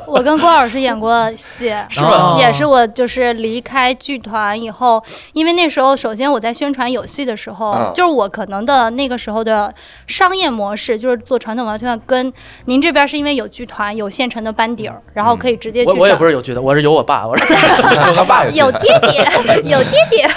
[0.07, 5.03] 我跟郭老师演过戏，是吧也是我就是离开剧团以后，
[5.34, 7.93] 因为那时候首先我在宣传有戏的时候，嗯。
[7.95, 9.72] 就是我可能的那个时候的
[10.07, 12.32] 商业模式，就是做传统文化推广，跟
[12.66, 17.45] 您这边是因为有剧团有现成的班底儿，然后可以直接去我我也不是有剧团，我是有我爸，我是。
[17.53, 19.28] 我和爸有爹爹，
[19.64, 20.30] 有爹爹，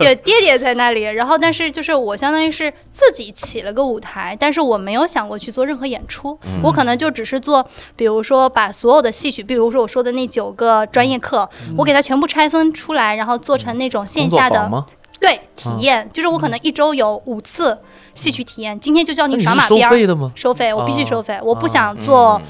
[0.00, 1.02] 有爹爹在那里。
[1.02, 14.70] 然后，但是就是我相当于是自己起了个舞台，但是我没有想过去做任何演出，我可能就只是做，比如说把所有的戏曲，比如说我说的那九个专业课，我给它全部拆分出来，然后做成那种线下的？
[15.20, 17.76] 对体验，就是我可能一周有五次
[18.14, 19.90] 戏曲体验，今天就教你耍马鞭儿。
[19.90, 20.32] 费的吗？
[20.34, 22.40] 收费，我必须哦收费，我不想做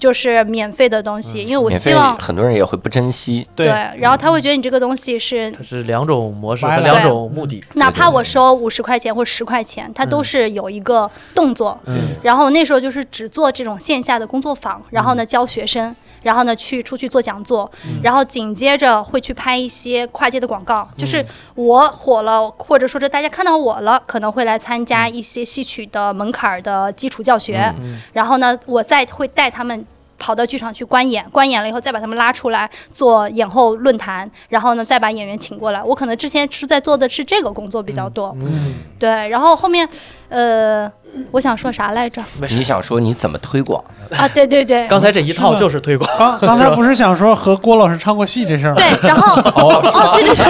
[0.00, 3.46] 就是免费的东西，因为我希望很多人也会不珍惜。
[3.54, 3.66] 对，
[3.98, 7.62] 然后他会觉得你这个东西是它是两种模式和白来两种目的。
[7.74, 11.78] 哪怕我收五十块钱或十块钱，它都是有一个动作。
[11.86, 15.94] 嗯然后那时候就是只做这种线下的工作坊，然后呢教学生，
[16.26, 17.70] 然后呢去出去做讲座，
[18.02, 20.88] 然后紧接着会去拍一些跨界的广告。
[20.98, 21.24] 就是
[21.54, 27.72] 我火了，或者说是大家看到我了，可能会来参加一些戏曲的门槛儿的基础教学。
[28.12, 29.86] 然后呢，我再会带他们。
[30.18, 35.82] 跑到剧场去观演，观演了以后再把他们拉出来做演后论坛，然后呢再把演员请过来。
[35.82, 39.28] 我可能之前是在做的是这个工作比较多，嗯，对。
[39.28, 39.86] 然后后面，
[40.28, 40.90] 呃，
[41.30, 42.22] 我想说啥来着？
[42.50, 42.66] 你。
[42.66, 43.80] 想说你怎么推广？
[44.16, 46.10] 啊，对对对，刚才这一套就是推广。
[46.18, 48.76] 刚刚才不是想说和郭老师唱过戏这事儿吗？
[48.76, 49.80] 对，然后哦，
[50.14, 50.42] 对，对对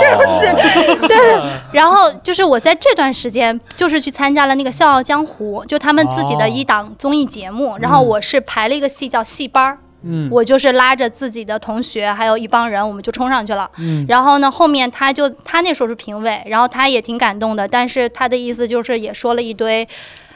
[0.00, 1.40] 对，不起，对，
[1.72, 9.78] 然后就是我在这段时间就是去参加了那个《笑傲江湖》，就他们自己的一档综艺节目，然后我是排了一个戏叫戏班儿。
[10.02, 13.70] 嗯我就是拉着自己的同学，还有一帮人，我们就冲上去了。
[13.78, 19.86] 嗯然后呢，后面他就他那时候是评委，然后他也挺感动的，但是他的意思就是也说了一堆，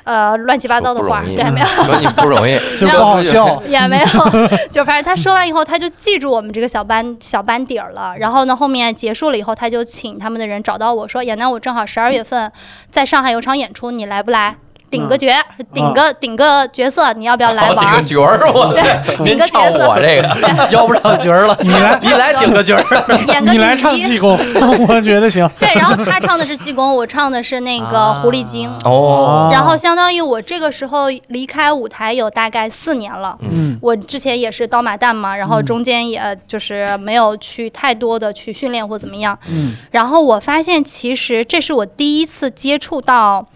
[0.05, 1.67] 呃，乱七八糟的话，对，没有。
[1.67, 3.63] 说你不容易， 就不好笑。
[3.67, 8.15] 也没有， 就反正他说完以后，他就记住我们这个小班小班底儿了。
[8.19, 12.53] 然后呢，后面结束了以后，他就请他们的人找到我说：“亚楠，我正好十二月份
[12.91, 14.57] 在上海有场演出，你来不来？
[14.95, 15.27] 顶个角，
[15.73, 18.73] 顶个顶个角色，你要不要来玩，顶玩个？”角儿，我
[19.25, 19.89] 顶您唱个角色。
[19.89, 23.19] 我这个，要不上角儿了，你来 你来顶个角儿。
[23.27, 24.39] 演个你来女一唱济公，
[24.89, 25.49] 我觉得行。
[25.59, 28.21] 对，然后他唱的是济公，我唱的是那个啊。
[28.23, 28.71] 狐狸精。
[28.85, 33.79] 哦，然后相当于我这个时候离开舞台有大概四年了，嗯。
[33.83, 39.37] 我之前也是刀马旦嘛，然后中间也就是没有去太多的去训练或怎么样。
[39.49, 39.75] 嗯。
[39.91, 43.47] 然后我发现，其实这是我第一次接触到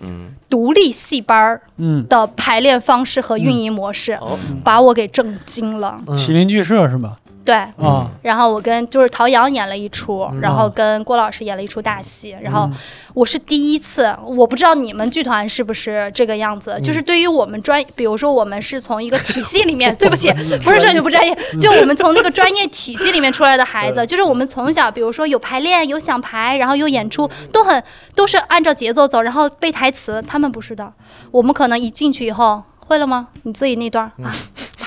[0.49, 6.01] 独立戏班儿嗯，的排练方式和运营模式，哦把我给震惊了。
[6.09, 7.19] 麒麟剧社是吧？
[7.45, 10.41] 对，嗯，然后我跟就是陶阳演了一出，嗯。
[10.41, 12.68] 然后跟郭老师演了一出大戏，然后
[13.14, 20.30] 我是第一次，我不知道你们剧团是不是这个样子，就是对于我们专，比如说我们是从一个体系里面， 对不起，
[20.62, 27.82] 不是这就不专业，就我们从那个专业体系里面出来的孩子，就是我们从小，比如说有排练，有想排，然后有演出，都很
[28.14, 30.93] 都是按照节奏走，然后背台词，他们不是的，
[31.30, 32.62] 我们可能一进去以后。
[32.89, 33.28] 会了吗？
[33.43, 34.32] 你自己那段啊，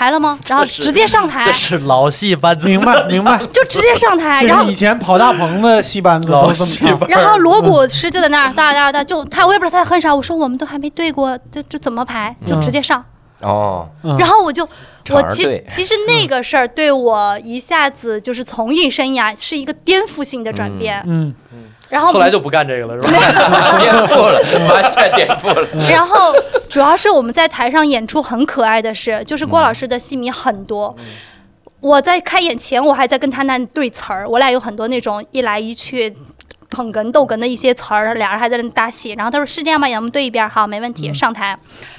[0.01, 0.39] 排了吗？
[0.47, 3.37] 然后直接上台这，是老戏班子，明白 明白。
[3.51, 7.07] 就直接上台，然后以前跑大棚的戏班子都这么老戏唱班。
[7.07, 12.35] 然后 锣鼓师就在那儿哒哒哒，就他我也不知道他很少，我说我们都还没对过，这这怎么排？
[12.47, 13.05] 就直接上。
[13.43, 14.67] 哦，嗯然后我就
[15.11, 21.03] 我其其实那个事儿对我一下子就是从艺生涯是一个颠覆性的转变。
[21.05, 21.31] 嗯
[21.91, 23.79] 然后后来就不干这个了，是吧？
[23.79, 24.41] 颠覆 了，
[24.73, 25.67] 完全颠覆了。
[25.91, 26.33] 然后
[26.69, 30.95] 主要是我们在台上演出很可爱的是，就是郭老师的戏迷很多。
[31.81, 36.15] 我在开演前，我还在跟他那对词儿，我俩有很多那种一来一去。
[36.71, 39.11] 捧哏逗哏的一些词儿，俩人还在那搭戏。
[39.11, 39.87] 然后他说：“是这样吧？
[39.87, 41.55] 咱们对一遍，好，没问题。”上台，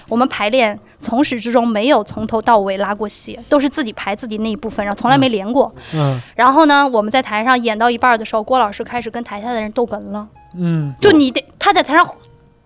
[0.08, 5.72] 我们排练从始至终没有从头到尾拉过戏，都是自己排自己那一部分，然后从来没连过。
[5.94, 12.08] 嗯然后呢，我们在台上演到一半的时候，郭老师开始跟台下的人逗哏了，嗯就你得他在台上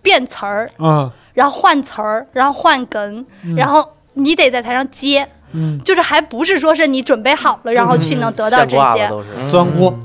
[0.01, 9.09] 变词儿，嗯然后换词儿，然后换哏，然后你得在台上接，嗯，就是还不是说是你准备好了，然后去能得到这些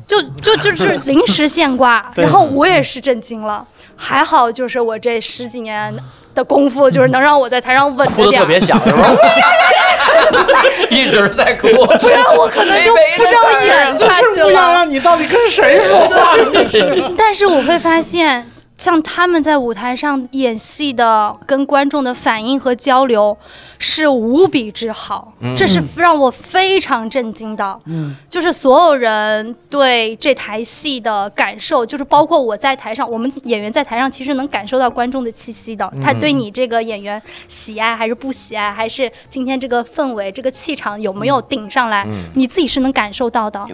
[0.07, 2.13] 就就就是 临时现挂。
[2.17, 3.67] 然后我也是震惊了，
[3.97, 5.95] 还好就是我这十几年
[6.35, 9.11] 的功夫，就是能让我在台上稳哭的着点儿，特别响，是吧？
[10.91, 11.69] 一直在哭。
[12.01, 14.85] 不然我可能就不知道演下去了。
[14.85, 16.37] 你到底跟谁说话？
[17.19, 18.47] 但是我会发现，
[18.83, 23.39] 像他们在舞台上演戏的，跟观众的反应和交流
[23.79, 27.79] 是无比之好，这是让我非常震惊的。
[27.85, 28.17] 嗯。
[28.29, 42.05] 就是所有人对这台戏的感受，就是包括我在台上，我们演员在台上其实能感受到观众的气息的，他对你这个演员喜爱还是不喜爱，还是今天这个氛围、这个气场有没有顶上来，
[42.35, 43.65] 你自己是能感受到的。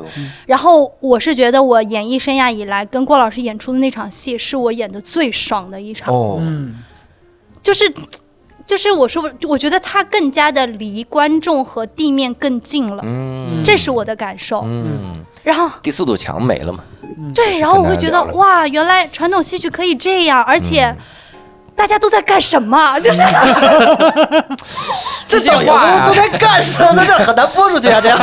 [0.45, 6.77] 然后我是觉得我演艺生涯以来跟郭老师演出的那场戏，是我演的最爽的一场，哦，嗯。
[7.63, 7.93] 就是。
[8.67, 13.63] 就是我说，我觉得他更加的离观众和地面更近了，嗯。
[13.65, 14.61] 这是我的感受。
[14.67, 16.85] 嗯，然后第四堵墙没了嘛？
[17.35, 20.97] 对，然后我会觉得哇，原来传统戏曲可以这样，而且嗯
[21.79, 22.99] 大家都在干什么？
[23.01, 23.23] 就是
[25.29, 27.05] 这些话呀都在干什么？
[27.07, 28.01] 这很难播出去啊！
[28.01, 28.19] 这样，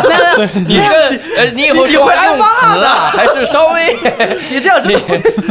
[0.68, 3.98] 你这个呃，你以后你会用词啊，还是稍微
[4.52, 5.00] 你这样真的，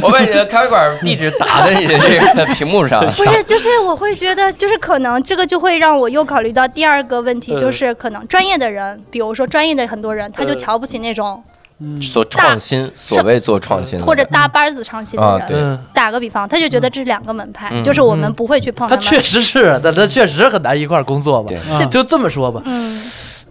[0.03, 3.01] 我把你的咖啡馆地址打在你的这个屏幕上。
[3.17, 11.43] 不是，就是我会觉得，就是可能这个就会让我又考虑到第二个问题，就是可能专业的人，比如说专业的很多人，他就瞧不起那种
[12.01, 15.41] 做创新，所谓做创新的，或者搭班子创新的人。
[15.41, 15.57] 啊对。
[15.57, 17.83] 嗯，打个比方，他就觉得这是两个门派，嗯。
[17.85, 18.97] 就是我们不会去碰们。
[18.97, 21.53] 他确实是，但他确实很难一块儿工作吧
[21.91, 23.03] 就这么说吧，嗯。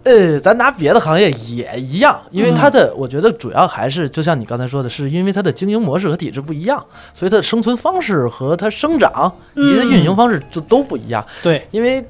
[0.04, 11.24] 呃，咱拿别的行业也一样，因为他的，我觉得主要还是就像你刚才说的，是因为他的经营模式和体制不一样，所以它的生存方式和它生长以及它运营方式就都不一样。
[11.42, 12.04] 对，因为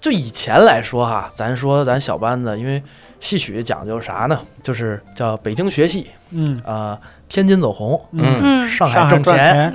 [0.00, 2.80] 就以前来说哈，咱说咱小班子，因为
[3.22, 4.36] 戏曲讲究啥呢？
[4.64, 6.60] 就是叫北京学戏，嗯。
[6.66, 6.98] 啊，
[7.28, 8.40] 天津走红，嗯。
[8.42, 8.68] 嗯。
[8.68, 9.72] 上上海挣赚钱。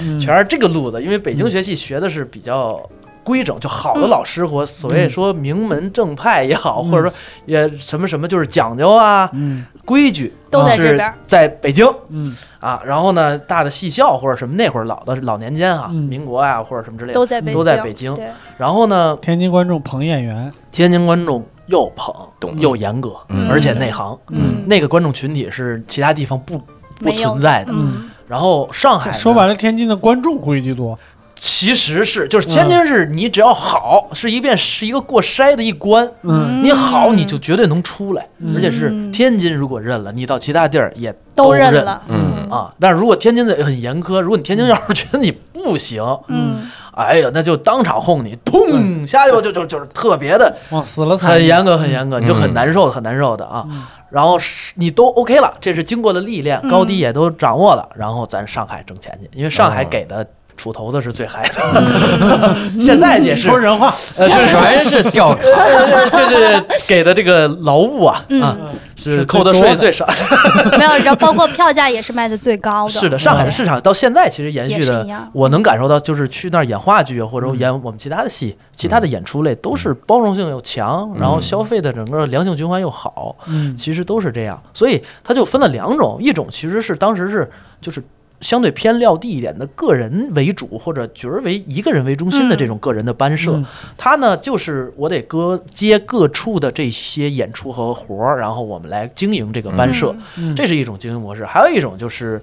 [0.00, 0.18] 嗯。
[0.18, 1.00] 全是这个路子。
[1.00, 2.82] 因为北京学戏学的是比较
[3.22, 6.90] 规整，就好的老师或所谓说名门正派也好，嗯。
[6.90, 7.14] 或者说
[7.46, 9.64] 也什么什么就是讲究啊、嗯。
[9.84, 11.86] 规矩，都在这是边在北京。
[12.08, 12.36] 嗯。
[12.58, 12.82] 啊。
[12.84, 15.94] 然后呢，大的戏校或者什么那会儿老的老年间啊，嗯。
[15.94, 18.12] 民国啊或者什么之类的，都在北京，都在北京。
[18.16, 18.26] 对，
[18.58, 22.54] 然后呢，天津观众捧演员，天津观众又捧懂。
[22.58, 23.48] 又严格，嗯。
[23.48, 26.60] 而且内行，嗯，那个观众群体是其他地方不
[26.96, 27.72] 不存在的。
[27.74, 28.10] 嗯。
[28.28, 30.96] 然后上海说白了，天津的观众规矩多，
[31.42, 36.06] 其实是就是天津是你只要好，是一遍是一个过筛的一关。
[36.20, 36.62] 嗯。
[36.62, 38.54] 你好，你就绝对能出来，嗯。
[38.54, 42.46] 而且是嗯天津如果认了，你到其他地儿也都认认了，嗯。
[42.50, 42.70] 啊。
[42.78, 53.64] 但是如果天津的很严苛，如果你天津要是觉得你不行，嗯，哎呀，那就当场轰你，咚下去就就就是特别的往死了踩，很严格，很严格，你就很嗯难受，很难受的啊。
[53.70, 53.82] 嗯。
[54.10, 56.70] 然后是你都 OK 了，这是经过了历练，嗯。
[56.70, 59.86] 高低也都掌握了，然后咱上海挣钱去，因为上海哦。
[59.88, 60.26] 给的
[60.60, 65.42] 出头子是最嗨的， 现在也是说人话，呃，这是全是吊卡，
[66.12, 68.42] 这是给的这个劳务啊，嗯。
[68.42, 68.56] 啊，
[68.94, 70.06] 是是扣的税最少。
[70.76, 72.90] 没有，然后包括票价也是卖的最高的。
[72.90, 77.58] 是的，上海的市场到现在其实延续的我能感受到，就是去那儿演话剧啊，或者嗯。
[77.58, 83.74] 演我们其他的戏，其他的演出类都是包容性又强，然后消费的整个良性循环又好，嗯。
[83.74, 84.62] 其实都是这样。
[84.74, 87.50] 所以它就分了两种，一种其实是当时是
[87.80, 88.04] 就是。
[88.40, 93.66] 相对偏撂地一点的个人为主，或者角儿为一个人为中心的这种个人的班社，嗯。
[93.96, 100.54] 它呢就是我得各接各处的这些演出和活儿，然后我们来经营这个班社，嗯。
[100.56, 101.44] 这是一种经营模式。
[101.44, 102.42] 还有一种就是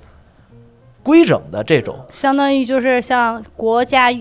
[1.01, 4.11] 规整的这种，相当于就是像国家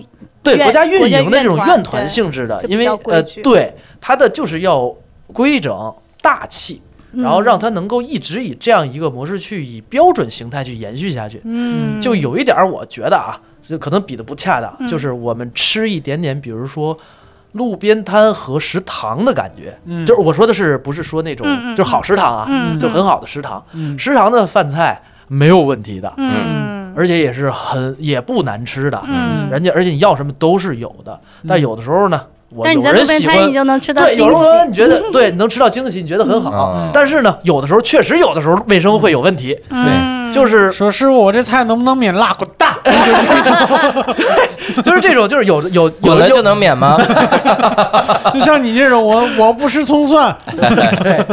[0.41, 4.95] 对国家运营的这种院团性质的，因为呃，对它的就是要
[5.33, 6.81] 规整大气，
[7.13, 11.41] 然后让嗯它能够一直以这样一个模式去以标准形态去延续下去。
[11.45, 16.97] 嗯，就有一点儿，我觉得啊，就可能比的不恰当，嗯就是我们吃一点点，比如说
[17.53, 19.77] 路边摊和食堂的感觉。
[19.85, 23.97] 嗯就是我说的是不是说那种就是好食堂啊，嗯就很好的食堂，嗯。
[23.97, 26.93] 食堂的饭菜没有问题的，嗯。
[26.95, 29.49] 而且也是很也不难吃的，嗯。
[29.49, 32.21] 人家而且你要什么都是有的，但有的时候呢，
[32.55, 34.67] 我但是你在有人喜欢路边摊，你就能吃到对，惊有人说喜。
[34.69, 36.73] 你觉得对，能吃到惊喜，你觉得很好。
[36.75, 42.33] 嗯但是呢，有的时候确实有的时候卫生会有问题，嗯，就是说师傅，我这菜能不能免辣？
[42.33, 42.73] 滚蛋！
[44.83, 46.97] 就是这种，就是有有有滚了就能免吗？
[48.33, 51.25] 就像你这种，我我不吃葱蒜， 对，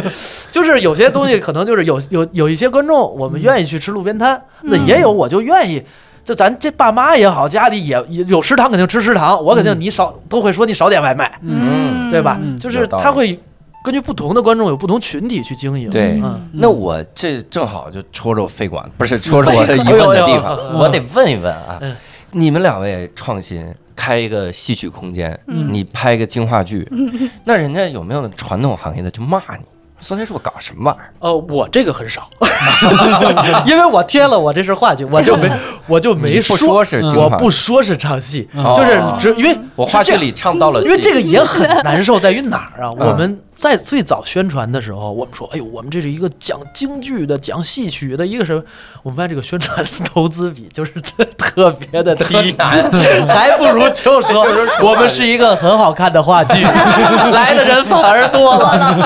[0.51, 5.83] 就是有些东西可能就是有有有一些观众，我们愿意去吃路边摊，那也有我就愿意。
[6.25, 9.43] 就咱这爸妈也好，家里也也有食堂，肯定吃食堂。
[9.43, 12.39] 我肯定你少都会说你少点外卖，嗯对吧？
[12.43, 13.39] 嗯就是他会
[13.85, 15.91] 根据不同的观众有不同群体去经营。
[15.91, 21.95] 对嗯，那我这正好就戳着我肺管，不是戳着 我的疑问的地方我得问一问啊嗯，
[22.33, 23.63] 你们两位创新
[23.95, 26.89] 开一个戏曲空间，嗯你拍一个京话剧，
[27.45, 29.65] 那人家有没有传统行业的就骂你？
[30.01, 31.11] 孙天硕搞什么玩意儿？
[31.21, 32.29] 呃，我这个很少，
[33.67, 35.51] 因为我贴了我这是话剧，我就没
[35.87, 42.91] 我就没说是我，不说是唱戏，嗯就是哦只因为我话剧里唱到了，因为这个也很难受，在于哪儿啊？
[42.99, 48.63] 嗯我们在最早宣传的时候，我们说，哎呦，我们这是一个讲京剧的、讲戏曲的一个什么？
[49.03, 50.93] 我们发现这个宣传投资比就是
[51.37, 52.55] 特 别的低，
[53.29, 54.47] 还不如就说
[54.83, 58.97] 我们是一个很好看的话剧， 来的人反而多了。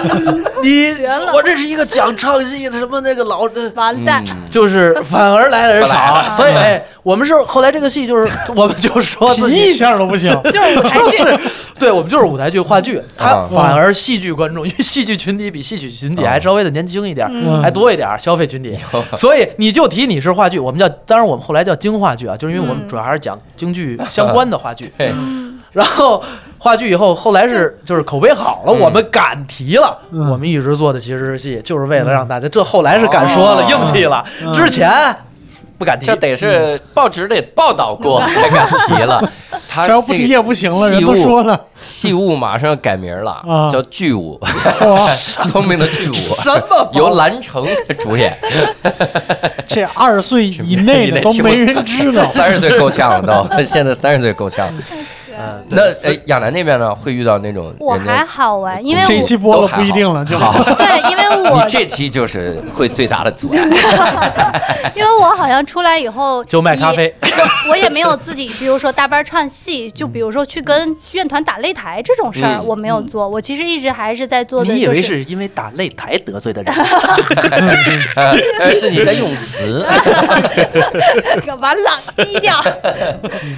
[0.63, 0.93] 你
[1.35, 3.71] 我这是一个讲唱戏的，什么那个老的。
[3.75, 10.31] 完蛋，就是反而来的人少，了所以哎，我们是后来这个戏就是，我们就说自提己一下都不行。
[10.45, 11.51] 就是舞台剧。
[11.79, 18.79] 对我们就是舞台剧、话剧，它啊反而戏剧观众，因为戏剧群体比戏曲群体还稍微的年轻一点儿，嗯还多一点儿消费群体，
[19.17, 25.13] 所以你就提你是话剧，我们叫，当然我们后来叫京话剧啊，就是因为我们嗯主要还是讲京剧相关的话剧， 对
[25.73, 26.23] 然后
[26.57, 34.53] 话剧以后后来是就是口碑好了，嗯我们敢提了，嗯我们一直做的其实是戏，就是为了让大家，这后来是敢说了，哦硬气了，嗯。
[34.55, 34.91] 之前
[35.79, 36.17] 不敢提这。
[36.17, 39.23] 得是报纸得报道过 才敢提了。
[39.71, 41.59] 他这要不提也不行了，人都说了。
[41.77, 44.41] 戏务马上要改名了啊，叫剧务，
[45.51, 47.67] 聪明的剧务，什么由蓝城
[48.01, 48.37] 主演，
[49.69, 52.25] 这二十岁以内的都没人知道。
[52.25, 54.69] 三十岁够呛了都，现在三十岁够呛。
[55.39, 63.59] 嗯，那哎，亚楠那边呢，会遇到那种我还好哎，因为这一我期播了不一定了，就好， 对，因为我这期就是会最大的阻碍。
[64.95, 67.15] 因为我好像出来以后就卖咖啡，
[67.69, 73.29] 我也没有自己，比如说搭班唱戏，就比如说去跟院团打擂台这种事儿，嗯我没有做。
[73.29, 76.75] 我其实一直还是在做的，你以为就是是因为打擂台得罪的人？
[78.17, 79.87] 呃，是你在用词，
[81.61, 82.63] 完了低调。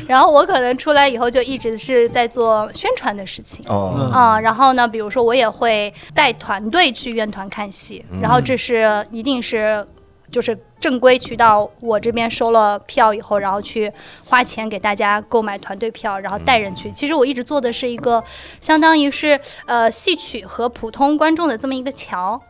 [0.07, 3.65] 然后我可能出来以后就一直是在做宣传的事情。
[3.69, 9.87] 哦，啊、然后呢，比如说我也会带团队去院团看戏，然后这是一定是
[10.31, 13.93] 就是正规渠道，我这边收了票以后，然后去
[14.27, 16.91] 花钱给大家购买团队票，然后带人去。
[16.93, 18.23] 其实我一直做的是一个
[18.61, 22.41] 相当于是呃戏曲和普通观众的这么一个桥。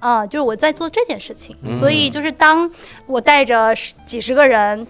[0.00, 2.70] 啊、就是我在做这件事情，所以就是当
[3.04, 4.86] 我带着十几十个人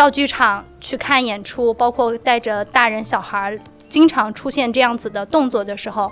[0.00, 6.10] 到剧场去看演出，包括带着大人小孩儿，经常出现这样子的动作的时候，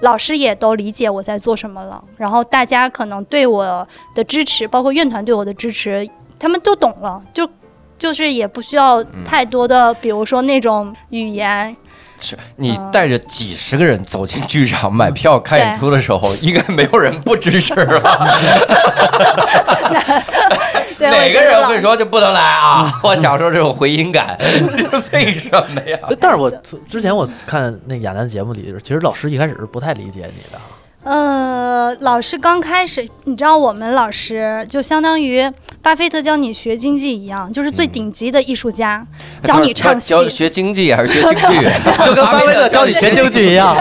[0.00, 2.02] 老师也都理解我在做什么了。
[2.16, 6.04] 然后大家可能对我的支持，包括院团对我的支持，
[6.36, 7.48] 他们都懂了，就
[7.96, 11.76] 就是也不需要太多的，比如说那种语言。
[12.20, 18.26] 是你带着几十个人走进剧场买票看演出的时候，应该没有人不支持吧？
[20.98, 21.96] 对，哪个人会说？
[21.96, 23.00] 就不能来啊？
[23.02, 24.36] 我享受这种回音感，
[25.12, 25.98] 为什么呀？
[26.20, 26.50] 但是我
[26.88, 30.58] 之前我看那亚楠的节目里，其实老师一开始是不太理解你的。
[31.04, 35.48] 呃，老师刚开始，你知道我们老师就相当于
[35.80, 39.06] 巴菲特教你学经济一样，就是最顶级的艺术家，
[39.42, 40.10] 教你唱戏。
[40.10, 41.68] 教学经济还是学京剧？
[42.04, 43.74] 就跟巴菲特教你学京剧 一样，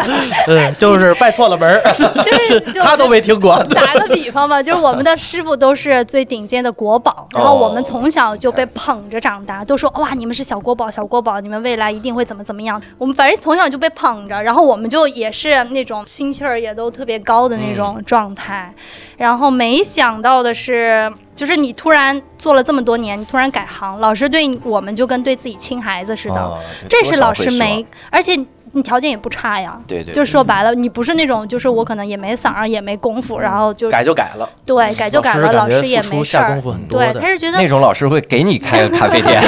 [0.48, 1.82] 嗯， 就是拜错了门儿，
[2.24, 3.62] 就是就他都没听过。
[3.66, 12.82] 打个比方吧，就是我们的师傅都是最顶尖的国宝，然后我们从小就被捧着长大，都说哇你们是小国宝，小国宝，你们未来一定会怎么怎么样。
[12.98, 18.72] 我们反正从小就被捧着，然后我们就也是那种心气儿也都特别高的那种状态。
[19.18, 28.38] 然后没想到的是，就是你突然做了这么多年，你突然改行，老师对我们就跟对自己亲孩子似的，哦这是老师没，而且
[28.74, 29.80] 你条件也不差呀。
[29.88, 36.62] 对对，就说白了，你不是那种，就是我可能也没嗓儿，也没功夫，然后就改就改了，对改就改了，老师也感觉付没事儿出下功。
[36.62, 37.28] 夫很多对，他。
[37.28, 39.42] 是觉得那种老师会给你开个咖啡店，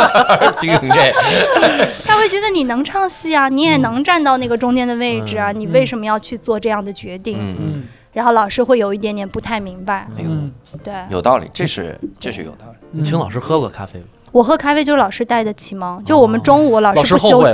[0.56, 1.12] 经营这
[2.04, 7.36] 他会觉得你能唱戏啊，你也能站到那个中间的位置啊，你为什么要去做这样的决定？
[7.40, 10.06] 嗯嗯然后老师会有一点点不太明白。
[10.18, 10.52] 嗯，
[10.84, 12.76] 对有道理，这是这是有道理。
[12.90, 14.04] 你请老师喝过咖啡吗？
[14.32, 17.44] 我喝咖啡就是老师带的启蒙，就我们中午老老师师不休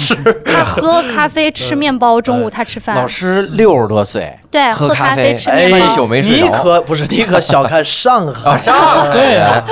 [0.00, 3.06] 息， 他喝咖啡吃面包，中午他吃饭老。
[3.06, 5.94] 师六十多岁，对，喝喝咖啡吃哎一面包。
[5.94, 9.62] 宿没睡着你可不是，你可小看上海，啊，上海对啊，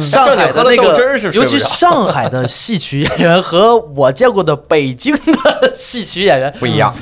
[0.00, 6.94] 上海的那正经喝了豆汁个儿是尤其上海的戏曲演员和我见过的北京的戏曲演员不一样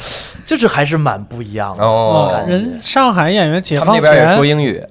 [0.44, 1.84] 就是还是蛮不一样的。
[1.84, 2.42] 哦啊。
[2.48, 4.84] 人上海演员解放他们那边也前说英语，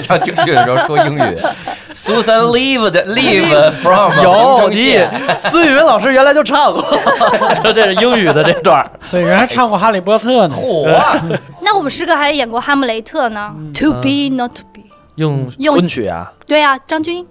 [0.00, 1.38] 唱京剧的时候说英语。
[1.96, 6.84] Susan lived live from 有城你县，孙宇文老师原来就唱过，
[7.64, 8.88] 就这是英语的这段儿。
[9.10, 10.54] 对，人还唱过《哈利波特》呢。
[10.54, 11.16] 火啊！
[11.60, 14.82] 那我们师哥还演过《哈姆雷特》呢，To be not to be。
[15.16, 17.26] 用用昆曲啊，对啊，张军，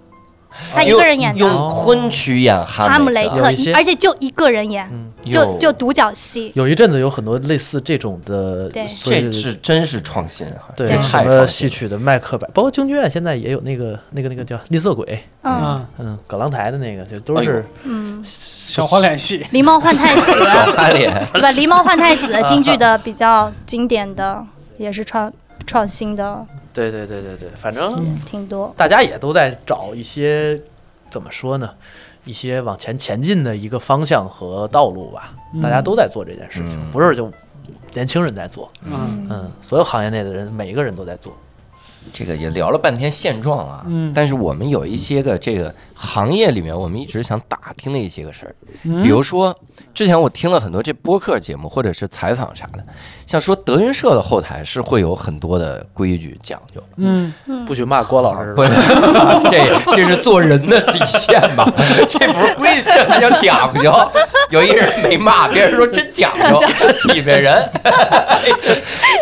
[0.74, 3.44] 他一个人演的用用昆曲演哈哈姆雷特
[3.74, 4.88] 而且就一个人演，
[5.24, 6.52] 就就独角戏。
[6.54, 10.74] 有一阵子有很多类似这种的，对这是真是创新啊！
[10.76, 11.46] 对对什么。
[11.46, 19.46] 戏曲的麦克白，包括京剧院现在也有那个那个那个叫吝啬鬼，嗯啊，嗯，葛朗台的那个就都是嗯，小花脸戏。
[19.52, 21.52] 狸猫换太子， 小花脸，对吧？
[21.52, 24.44] 狸猫换太子，京剧的比较经典的，
[24.76, 25.32] 也是创
[25.66, 26.44] 创新的，
[26.76, 28.72] 对对对对对，反正挺多。
[28.76, 30.60] 大家也都在找一些
[31.10, 31.74] 怎么说呢，
[32.24, 35.32] 一些往前前进的一个方向和道路吧。
[35.62, 37.32] 大家都在做这件事情，嗯不是就
[37.94, 41.34] 年轻人在做，嗯嗯，所有行业内的人，每一个人都在做。
[42.12, 48.54] 这个也聊了半天现状啊，嗯但是我们有一些个这个行业里面，我们一直想打听的一些个事儿，
[48.84, 49.56] 嗯比如说
[49.94, 52.84] 之前我听了很多这播客节目或者是采访啥的，
[53.26, 57.32] 像说德云社的后台是会有很多的规矩讲究，嗯，
[57.66, 58.72] 不许骂郭老师，不是，
[59.50, 61.70] 这这是做人的底线吧？
[62.08, 63.92] 这不是规矩，这还叫讲究。
[64.50, 66.60] 有一人没骂，别人说真讲究，
[67.12, 67.68] 体面人。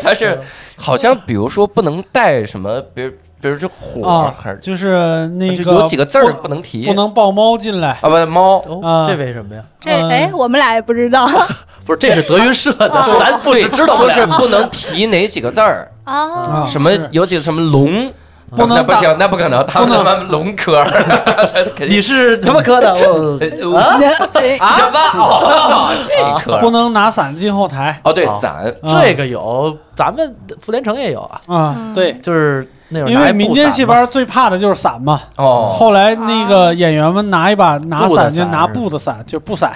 [0.02, 0.38] 他是
[0.76, 3.10] 好像比如说不能带什么，比如
[3.40, 7.90] 比如这火啊还是，就是那个有几个字儿不不能提，不能抱猫进来。
[8.00, 8.62] 啊，不猫。
[9.06, 9.62] 这为什么呀？
[9.80, 10.08] 这嗯。
[10.08, 11.28] 哎，我们俩也不知道。
[11.84, 13.16] 不是，这是德云社的，哦。
[13.18, 15.90] 咱不只知道说是不能提哪几个字儿，
[16.66, 17.08] 什么是。
[17.12, 18.10] 有几个什么龙，
[18.50, 20.86] 不能那不行，那不可能，他们他妈龙科儿，
[21.88, 22.94] 你是什么科的？
[22.94, 23.98] 我啊
[24.34, 24.98] 哎什么？
[25.18, 28.00] 哦， 这科不能拿伞进后台。
[28.04, 35.20] 哦，对，啊伞啊这个有，咱们福联城也有啊，啊，嗯对，就是因为民间戏班最怕的就是伞嘛。
[35.36, 39.72] 哦后来那个演员们拿一把拿伞就拿布的伞，就布伞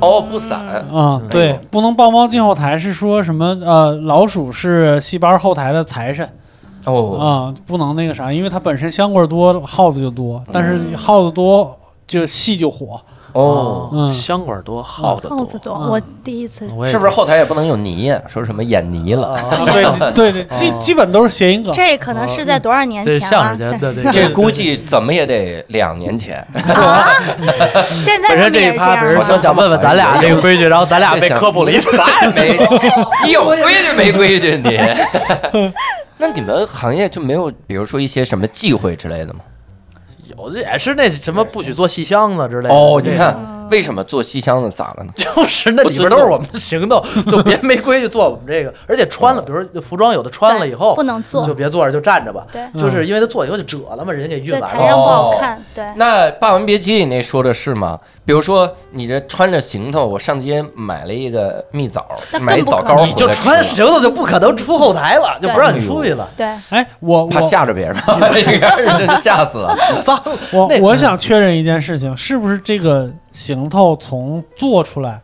[0.00, 1.26] 哦，布伞，啊嗯。
[1.28, 3.54] 对，不能抱猫进后台是说什么？
[3.62, 6.26] 呃，老鼠是戏班后台的财神
[6.86, 13.00] 哦，啊，不能那个啥，因为它本身香味多，耗子就多，但是耗子多就戏就火。
[13.32, 16.68] 哦，嗯香管多，耗子耗子多，嗯我第一次。
[16.76, 18.14] 我也是不是后台也不能有泥？
[18.28, 19.38] 说什么演泥了？
[19.72, 21.72] 对对 对， 基哦基本都是谐音梗。
[21.72, 23.46] 这可能是在多少年这前了？
[23.46, 26.36] 相声节的对，这估计怎么也得两年前。
[26.74, 27.08] 啊，
[27.82, 29.24] 现在他本身这们也是这一趴，比如样吗？
[29.28, 31.96] 说想问问咱俩这个规矩，然后咱俩被科普了一次。
[31.96, 32.58] 啥也没，
[33.24, 35.72] 你有规矩没规矩你？
[36.18, 39.40] 那你们行业就没有，比如说一些什么忌讳之类的吗？
[40.42, 42.74] 有的也是那什么不许做戏箱子之类的。
[42.74, 45.12] 哦，你看为什么做西厢的咋了呢？
[45.16, 48.72] 就是那里边都是我们的行动， 就别没规矩做我们这个。
[48.86, 52.46] 而且穿了，比如说服装有的穿了以后不，能坐就，别坐着就站着吧。
[52.52, 54.78] 对，就是因为他坐以后就褶了嘛，人家给熨在完了。
[54.78, 55.84] 台上不好哦看，对。
[55.96, 57.98] 那《霸王别姬》里那说的是吗？
[58.24, 62.06] 比如说你这穿着行头，我上街买了一个蜜枣
[62.40, 67.96] 买枣糕你就穿行头就不可能出后台了，就不让你出去了，对，哎，我怕吓着别人，
[68.36, 69.76] 一开始真吓死了。
[70.02, 70.22] 脏。
[70.52, 75.20] 我我想确认一件事情，是不是这个行头从做出来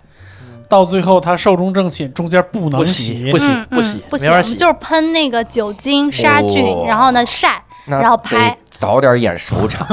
[0.69, 3.31] 到最后它寿终正寝，中间不能不洗。
[3.31, 4.55] 不洗嗯不洗嗯不没法洗。
[4.55, 9.87] 就是喷那个酒精杀菌哦，然后呢晒，那然后拍得早点演首场，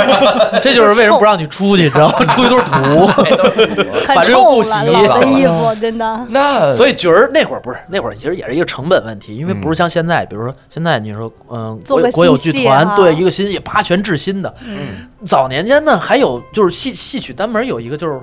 [0.62, 2.24] 这就是为什么不让你出去，你知道吗？
[2.26, 3.06] 出去都是土。
[4.06, 6.26] 反正又不洗了，老的衣服真的。
[6.28, 18.18] 那所以角儿那会儿不是那会儿，其实也是一个成本问题，因为不是像现在，比如说现在你说，嗯，国国有剧团啊对一个新戏八全制新的，嗯早年间呢还有就是戏戏曲单门有一个就是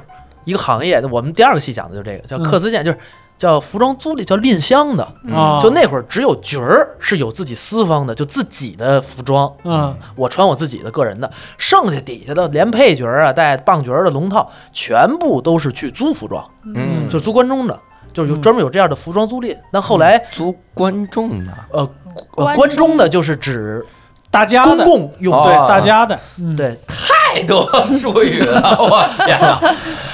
[0.45, 2.97] 一个行业，我们第二个戏讲的就是这个叫嗯客司店，就是
[3.37, 5.03] 叫服装租赁，叫吝香的。
[5.33, 9.95] 啊，就那会儿只有角儿是有自己私方的，就自己的服装，嗯。
[10.15, 16.43] 我穿我自己的个人的，剩下底下的连配角儿啊、带棒角儿的龙套，全部都是去租服装，
[16.75, 17.79] 嗯，就租关中的，
[18.13, 18.41] 就是有嗯。
[18.41, 19.55] 专门有这样的服装租赁。
[19.71, 21.53] 那后来租观众的？
[21.71, 23.85] 呃呃观观众的就是指
[24.31, 25.43] 大家的公共用哦。
[25.45, 26.95] 对大家的，嗯，对，太
[27.33, 29.59] 太多术语了，我天哪！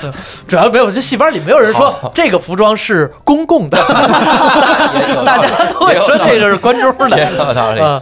[0.48, 3.78] 主要没有这戏班里没有人说这个服装是公共的，
[5.26, 7.18] 大家都会说这个是观众的。
[7.18, 7.80] 也有道理。
[7.80, 8.02] 啊，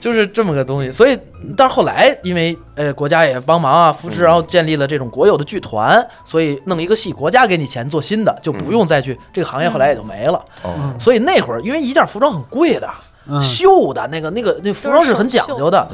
[0.00, 0.90] 就是这么个东西。
[0.90, 1.18] 所以，
[1.56, 10.40] 但是后来因为呃国家也帮忙啊扶持，然后建立了这种国有的剧团，所以弄一个戏，国家给你钱做新的，就不用再去这个行业，后来也就没了。
[10.62, 12.94] 哦，所以那会儿因为一件服装很贵的，嗯
[13.40, 15.86] 绣的那个那个那服装是很讲究的。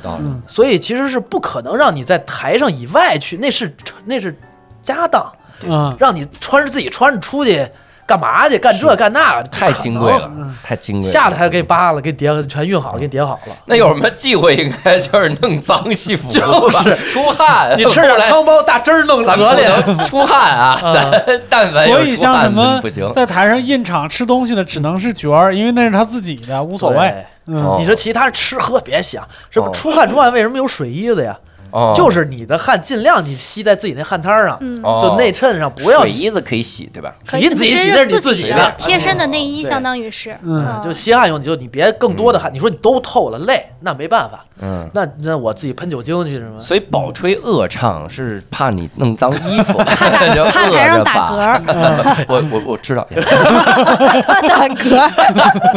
[0.47, 3.75] 所以其实是不可能让你在台上以外去，那是
[4.05, 4.37] 那是
[4.83, 5.33] 家当，
[5.67, 5.97] 嗯。
[5.99, 7.69] 让你穿着自己穿着出去
[8.09, 8.59] 干嘛去？
[8.59, 11.13] 干这干那，太金贵了嗯，太金贵了。
[11.13, 13.55] 下来还给扒了，给叠全熨好了，给叠好了。
[13.67, 14.57] 那有什么忌讳？
[14.57, 17.77] 应该就是弄脏戏服，就是出汗。
[17.77, 20.81] 你吃点汤包大汁儿弄咱们不得了，能出汗啊！
[20.83, 23.13] 咱但凡所以出汗像什么不行。
[23.13, 27.15] 在台上印场吃东西的，只能是角儿，因为那是他自己的，无所谓。
[27.45, 30.33] 你说其他人吃喝别想，这不哦是出汗出汗？
[30.33, 31.37] 为什么有水衣子呀？
[31.71, 35.01] 哦，就是你的汗尽量你吸在自己那汗摊儿上，嗯，哦。
[35.03, 36.13] 就内衬上不要洗。
[36.13, 37.15] 水衣子可以洗，对吧？
[37.25, 40.81] 水衣自己洗那是你自己的的，贴身的内衣，相当于是，嗯。
[40.83, 42.53] 就吸汗用，你就你别更多的汗。
[42.53, 44.89] 你说你都透了累，那没办法，嗯。
[44.95, 46.59] 那那我自己喷酒精去是吗？
[46.61, 50.35] 所以宝吹恶唱是怕你弄脏衣服， 怕台
[50.89, 54.95] 上打嗝， 我我我知道，怕打嗝。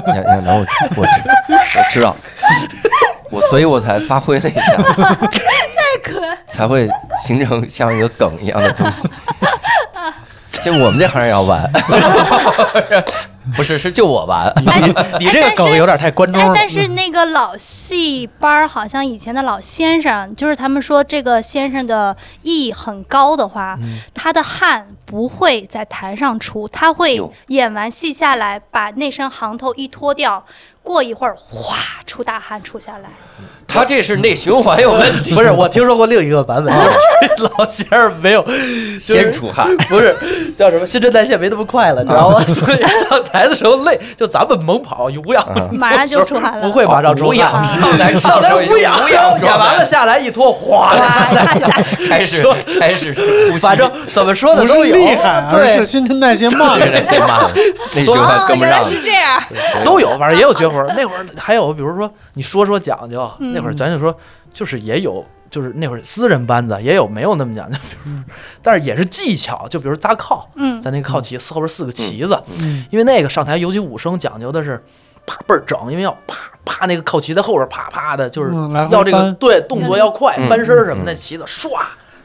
[0.08, 0.66] 杨杨杨，我
[0.98, 1.12] 我知
[1.78, 2.16] 我知道，
[3.30, 6.38] 我所以我才发挥了一下，太可爱。
[6.48, 6.90] 才会
[7.24, 9.10] 形成像一个梗一样的东西。
[10.62, 11.68] 就我们这行也要玩，
[13.56, 16.50] 不是是就我玩，哎你这个梗有点太关中了，。
[16.50, 30.46] 哎但是那个老戏班儿，好像以前的老先生，就是他们说这个先生的艺很高的话，嗯他的汗不会在台上出，他会演完戏下来，把那身行头一脱掉，
[30.84, 33.10] 过一会儿哗出大汗出下来。
[33.68, 38.46] 他这是内循环有问题，不是，我听说过另一个版本，就是老先生没有
[39.00, 40.14] 先出汗，不是
[40.58, 42.42] 叫什么新陈代谢没那么快了，你知道吗？
[42.46, 47.64] 所以上台的时候累，就咱们猛跑无氧，马上就出汗了不会马上出无氧汗。
[47.64, 50.94] 上台上台无氧，无氧演完了下来一脱，哗，
[52.10, 53.14] 开始说开始，
[53.62, 56.78] 反正怎么说的不是都有，厉害，对是，新陈代谢慢。
[56.78, 58.84] 这个太慢了，内循环哦，跟不上原来。
[58.84, 59.42] 是这样。
[59.86, 60.84] 都有，反正也有绝活。
[60.96, 64.16] 那会儿还有，比如说你说说讲究，嗯那会儿咱就说，
[64.54, 68.16] 就是也有，就是那会儿私人班子也有没有那么讲究，比如，
[68.64, 74.82] 但是也是技巧，就比如扎靠，嗯，在那个靠旗后边四个旗子，嗯因为那个上台，尤其武生讲究的是。
[75.24, 78.52] 啪倍儿整，因为要啪啪那个靠旗在后边啪啪的，就是
[78.92, 81.70] 要这个对动作要快，嗯翻身什么嗯的，旗子唰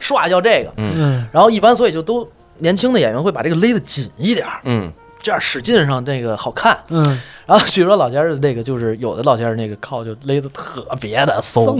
[0.01, 1.23] 唰要这个，嗯。
[1.31, 2.27] 然后一般所以就都
[2.57, 4.91] 年轻的演员会把这个勒得紧一点儿，嗯，
[5.21, 6.77] 这样使劲上那个好看。
[6.89, 11.79] 嗯然后据说老先生那个就是有的老先生那个靠就勒得特别的松，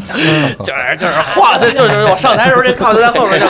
[0.60, 3.48] 就是就是晃，就就是我上台的时候这靠就在后边就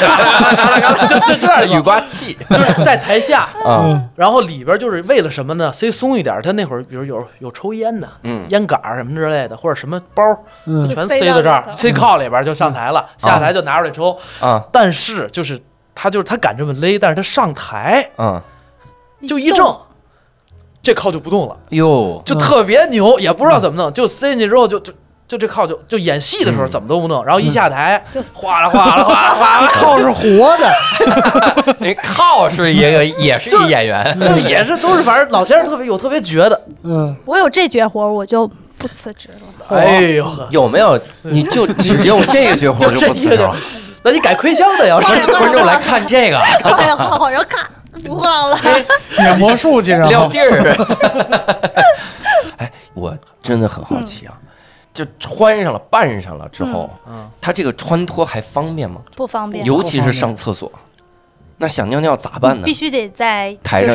[1.07, 5.71] 就就这样雨刮器就是在台下，啊，然后里边就是为了什么呢？
[5.71, 14.17] 塞松一点，他那会儿比如有有抽烟的，嗯烟杆儿什么之类的，或者什么包儿嗯全塞塞到这儿塞靠里边就上台了，下台就拿出来抽。
[14.39, 15.61] 啊但是就是
[15.93, 18.41] 他就是他敢这么勒，但是他上台啊，
[19.25, 19.77] 就一正，
[20.83, 21.55] 这靠就不动了。
[21.69, 24.91] 哟，就特别牛，也不知道怎么弄，就塞进去之后就就
[25.27, 26.69] 就这靠就就演戏的时候嗯。
[26.69, 38.47] 怎么都不弄，然后一下台就哗啦哗啦哗啦哗啦， 靠是活的， 那靠是一个也是一演员，也是都是反正老先生特别有特别绝的，嗯，我有这绝活，我就
[38.77, 39.75] 不辞职了。
[39.77, 40.97] 哎呦，有没有？
[41.23, 43.53] 你就只用这个绝活就不辞职了？
[44.03, 46.39] 那你改亏枪的要是观众来看这个。
[46.95, 47.69] 好好，然后咔，
[47.99, 48.57] 不晃了。
[49.19, 50.75] 演魔术去，然后撂地儿。
[52.57, 54.33] 哎，我真的很好奇啊，
[54.93, 59.01] 就穿上了、扮上了之后，嗯，他这个穿脱还方便吗？
[59.15, 60.71] 不方便，尤其是上厕所，
[61.59, 62.73] 那想尿尿咋办呢必？
[62.73, 63.87] 须得在就台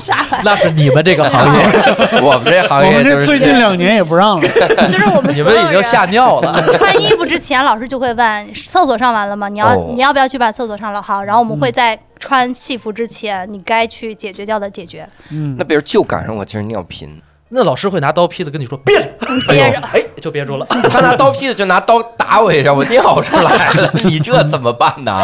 [0.00, 1.62] 上 那是你们这个行业，
[2.20, 4.48] 我们这行我们业就是这最近两年也不让了。
[4.90, 6.60] 就是我们你们已经吓尿了。
[6.76, 9.48] 穿衣服之前，老师就会问厕所上完了吗？
[9.48, 11.00] 你要、哦你要不要去把厕所上了？
[11.00, 15.08] 好，然后我们会在穿戏服之前，你该去解决掉的解决。
[15.30, 19.08] 嗯那，比如就赶上我今儿尿频，那老师会拿刀劈子跟你说憋着，
[19.48, 20.66] 憋着，哎，就憋住了。
[20.90, 25.16] 他拿刀劈子就拿刀打我一下，我尿出来了，你这怎么办呢？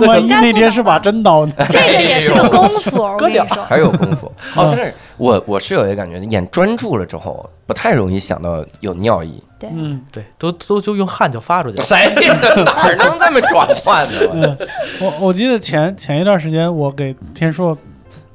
[0.00, 1.54] 万一那天是把真刀呢？
[1.70, 3.62] 这个也是个功夫， 我跟你说。
[3.68, 4.26] 还有功夫
[4.56, 9.42] 哦，但是我我是有一个感觉，演专注了之后，不太容易想到有尿意。
[9.58, 11.82] 对，嗯，对，都都就用汗就发出去了。
[11.82, 12.12] 谁
[12.64, 14.06] 哪能这么转换
[14.40, 14.56] 呢？
[15.00, 17.76] 我我记得前前一段时间我给天硕。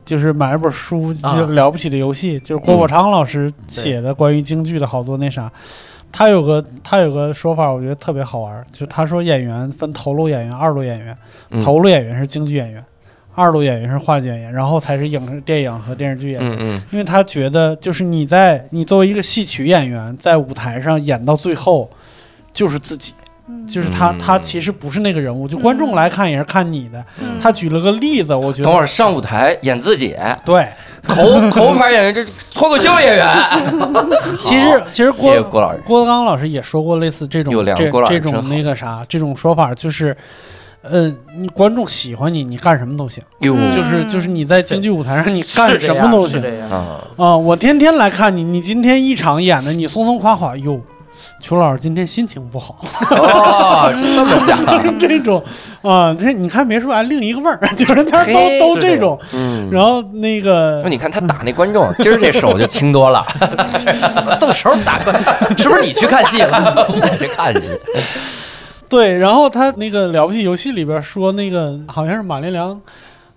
[0.05, 5.51] 就是买了本书，啊就了不起的游戏，就是郭宝昌老师写的关于京剧的好多那啥，
[6.11, 11.15] 他有个他有个说法，我觉得特别好玩儿，就他说演员分头路演员、二路演员，
[11.51, 11.61] 嗯。
[11.61, 12.83] 头路演员是京剧演员，
[13.35, 16.51] 二路演员是话剧演员，然后才是影视电影和电视剧演员。
[16.53, 16.81] 嗯嗯。
[16.91, 21.89] 因为他觉得，就是你在你作为一个戏曲演员，在舞台上演到最后，
[22.51, 23.13] 就是自己，
[23.67, 24.17] 就是他，嗯。
[24.17, 27.05] 他其实不是那个人物，就观众来看也是看你的。
[27.21, 27.39] 嗯。
[27.39, 30.67] 他举了个例子，我觉得等会儿上舞台演自己，对，
[31.07, 33.27] 头头牌演员，这脱口秀演员。
[34.43, 35.81] 其实其实郭郭老师。
[35.85, 40.15] 郭德纲老师也说过类似这种这这种那个啥这种说法，就是，
[40.81, 47.37] 呃，你观众喜欢你，你干什么都行，嗯就是就是你在京剧舞台上你干什么都行啊，啊！
[47.37, 50.79] 我天天来看你，你今天一场演的你松松垮垮，哟，
[51.39, 52.75] 裘老师今天心情不好，
[53.11, 54.79] 哦，是这么想的。
[54.99, 55.41] 这种
[55.81, 59.17] 啊，这你看别说啊，另一个味儿， 就是他都都这种。
[59.33, 63.25] 嗯，然后那个那你看他打那观众，今儿这手就轻多了，
[64.39, 66.85] 动手打观众，是不是你去看戏了？
[66.87, 67.61] 我去看戏。
[68.89, 72.79] 对，然后他那个了不起游戏里边说那个好像是马连良。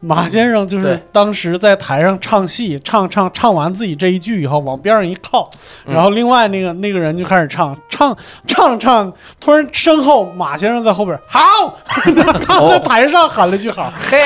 [0.05, 5.48] 马先生就是当时在台上唱戏，唱唱唱完自己这一句以后，往边上一靠，
[5.86, 5.94] 嗯。
[5.94, 11.40] 然后另外那个那个人就开始唱，唱唱唱，突然身后马先生在后边好，
[12.44, 14.18] 他哦在台上喊了句好，嘿，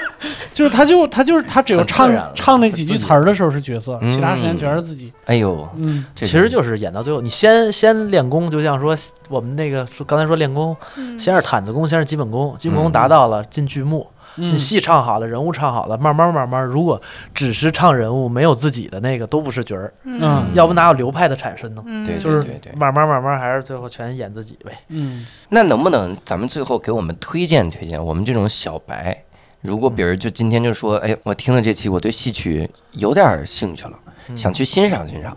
[0.54, 4.08] 就是他就他就是他只有唱唱那几句词儿的时候是角色，嗯。
[4.08, 5.12] 其他时间全是自己。
[5.26, 6.06] 哎呦，嗯。
[6.16, 8.96] 其实就是演到最后，你先先练功，就像说
[9.28, 11.18] 我们那个说刚才说练功，嗯。
[11.18, 12.80] 先是毯子功，先是基本功，基本嗯。
[12.82, 17.00] 功达到了进剧目，嗯你戏唱好了，人物唱好了，慢慢慢慢，如果
[17.34, 21.82] 只是唱人物，没有自己的那个，都不是角儿，嗯要不哪有流派的产生呢？
[21.86, 24.72] 嗯对就是对对慢慢慢慢，还是最后全演自己呗。
[24.88, 29.16] 嗯那能不能咱们最后给我们推荐推荐我们这种小白？
[29.60, 33.92] 如果比如就今天就说，哎，我听了这期，我对戏曲有点兴趣了，
[34.34, 35.36] 想去欣赏欣赏。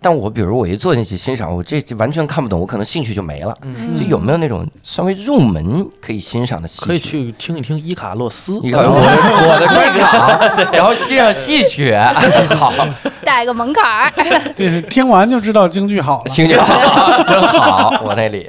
[0.00, 3.56] 但我比如我一坐进去欣赏，我这这完全看不懂，我可能兴趣就没了。
[3.62, 6.86] 嗯，就有没有那种稍微入门可以欣赏的戏曲？
[6.86, 8.60] 可以去听一听伊卡洛斯。
[8.62, 9.06] 你看我的
[9.48, 11.94] 我的专场， 然后欣赏戏曲，
[12.56, 12.72] 好，
[13.24, 14.12] 带个门槛儿。
[14.54, 16.30] 对，听完就知道京剧好了。
[16.30, 18.48] 京剧好，真好，我那里。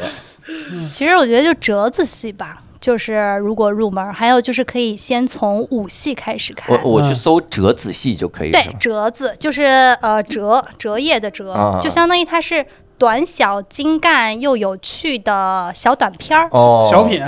[0.92, 6.92] 其实我觉得就折子戏吧，就是如果入门，还有就是可以先从五系开始看我。
[6.92, 9.66] 我去搜折子戏就可以，对折子就是
[10.02, 12.66] 呃折折页的折，啊就相当于它是
[12.98, 16.48] 短小精干又有趣的小短片儿。
[16.54, 17.22] 哦，小品，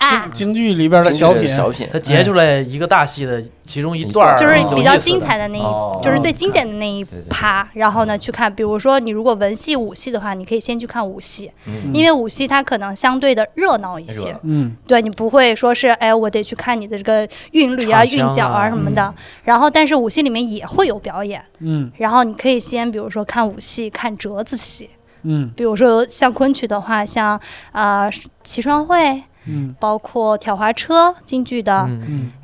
[0.00, 1.86] 啊，京剧里边的小品，小品。
[1.92, 6.00] 他，截出来一个大戏的其中一段儿，就是比较精彩的那一，哦。
[6.02, 7.68] 就是最经典的那一趴。
[7.74, 11.92] 然后呢，去看，比如说你如果文戏、武戏的话，你可以先去看武戏，嗯。
[11.92, 14.34] 因为武戏它可能相对的热闹一些。
[14.42, 14.74] 嗯。
[14.86, 19.14] 对你不会说是哎，我得去看你的这个韵律啊、韵脚啊啊什么的。
[19.44, 21.92] 然后，但是武戏里面也会有表演，嗯。
[21.98, 24.88] 然后你可以先比如说看武戏、看折子戏，
[25.24, 25.50] 嗯。
[25.54, 27.38] 比如说像昆曲的话，像
[27.72, 28.10] 呃
[28.42, 29.74] 齐双会，嗯。
[29.80, 31.88] 包括挑滑车京剧的，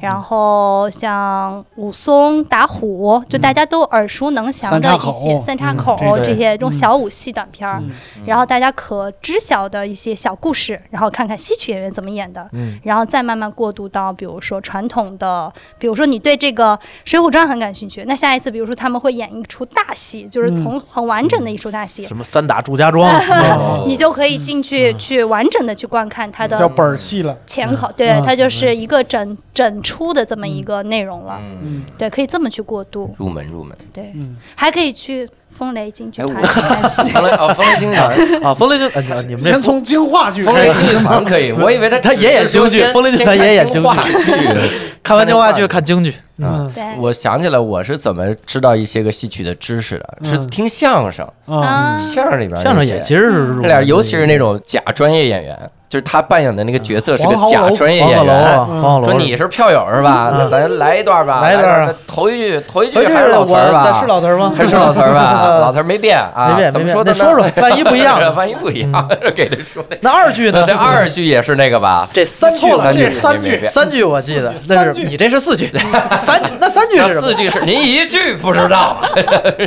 [0.00, 5.96] 然后像武松打虎，就大家都耳熟能详的一些三三岔口。
[5.96, 7.90] 叉口嗯这些这种小武戏短片儿，嗯。
[8.26, 12.78] 然后大家可知晓的一些小故事，然后看看戏曲演员怎么演的，嗯。
[12.82, 22.02] 然后再慢慢过渡到比如说传统的，比如说你对这个《水浒传》很感兴趣，那下一次比如说他们会演一出大戏，就是从很完整的一出大戏。
[22.04, 27.36] 什么三打祝家庄，哦 你就可以进去去完整的去观看他的叫本儿戏了。
[27.46, 31.38] 前口，对，嗯它就是一个整整出的这么一个内容了。
[31.40, 33.14] 嗯，嗯对，可以这么去过渡。
[33.18, 33.76] 入门入门。
[33.92, 36.42] 对，嗯，还可以去风雷京剧哎，团。
[37.12, 38.10] 风雷哦，风雷京团，
[38.42, 40.80] 啊，风雷就呃你们先从京话剧风雷开始。
[40.86, 44.70] 京剧团 可以，我以为他他也演京剧风雷京团也演京剧剧。
[45.02, 58.34] 看完京话剧看京剧，啊对，我想起来我是怎么知道一些个戏曲的知识的，是嗯听相声，啊，啊，相声里边相声也其实是入这俩，尤其是那种假专业演员，就是他扮演的那个角色是个假专业黄鹤楼演员。
[58.34, 60.30] 啊，嗯黄鹤楼说你是票友是吧？
[60.32, 63.92] 嗯那咱来一段吧，来一段啊那头一句头一句还是老词儿吧？
[64.00, 64.52] 是老词儿吗？
[64.56, 65.42] 还是老词儿吧？
[65.46, 66.48] 嗯老词儿没变啊？
[66.50, 69.96] 没变没变怎么说的说说万一不一样呢万一不一样， 给他说那。
[70.00, 70.64] 那二句呢？
[70.68, 72.08] 那二句也是那个吧？
[72.12, 75.70] 这三句了这三句是三句三句我记得，那三句是你这是四句，
[76.18, 78.96] 三句那三句是什么四句是您一句不知道，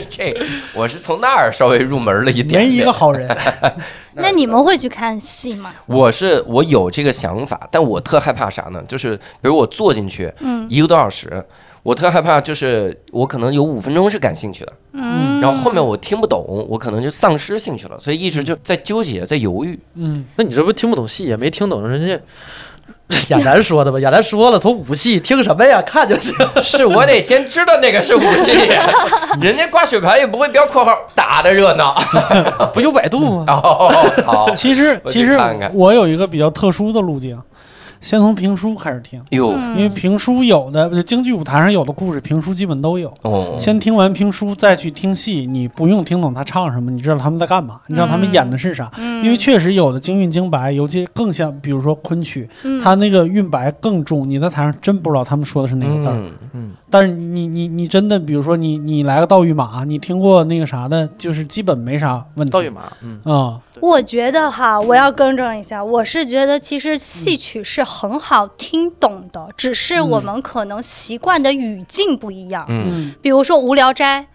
[0.09, 0.36] 这
[0.74, 2.61] 我是从那儿稍微入门了一点点。
[2.61, 3.28] 没一个好人。
[4.14, 5.72] 那你们会去看戏吗？
[5.86, 8.84] 我是我有这个想法，但我特害怕啥呢？
[8.88, 11.43] 就是比如我坐进去嗯一个多小时，
[11.84, 19.80] 我特害怕，就是我可能有五分钟是感兴趣的，嗯，然后后面我听不懂，我可能就丧失兴趣了，所以一直就在纠结，在犹豫。
[19.95, 22.20] 嗯那你这不听不懂戏，也没听懂人家
[23.30, 23.99] 亚楠说的吧？
[23.99, 25.82] 亚楠说了，从武器听什么呀？
[25.82, 26.36] 看就行。
[26.62, 28.51] 是我得先知道那个是武器，
[29.41, 31.99] 人家挂水牌也不会标括号打的热闹。
[32.74, 33.45] 不就百度吗？
[33.47, 33.91] 哦，
[34.26, 35.38] 好，其实其实
[35.74, 37.39] 我有一个比较特殊的路径，
[38.01, 43.13] 先从评书开始听，因为评书有的就京剧舞台上有的故事，评书基本都有。
[43.24, 48.92] 哦，先听完评书再去听戏，你不用听懂他唱什么，你知道他们在干嘛，你知道他们演的是啥。
[48.97, 49.24] 嗯。
[49.24, 52.82] 因为确实有的京韵京白，尤其更像，比如说昆曲，嗯。
[52.82, 56.16] 它那个韵白更重，你在台上真不知道他们说的是哪个字儿。
[56.54, 62.51] 嗯但是你你你真的，比如说你你来个道御马，你听过那个啥的，就是基本没啥问题。
[62.51, 72.66] 道玉马，嗯，啊、我觉得哈，我要更正一下，我是觉得其实戏曲是很好听懂的，只是我们可能习惯的语境不一样。
[72.70, 72.86] 嗯。
[72.87, 73.16] 嗯。
[73.21, 74.28] 比如说《无聊斋》，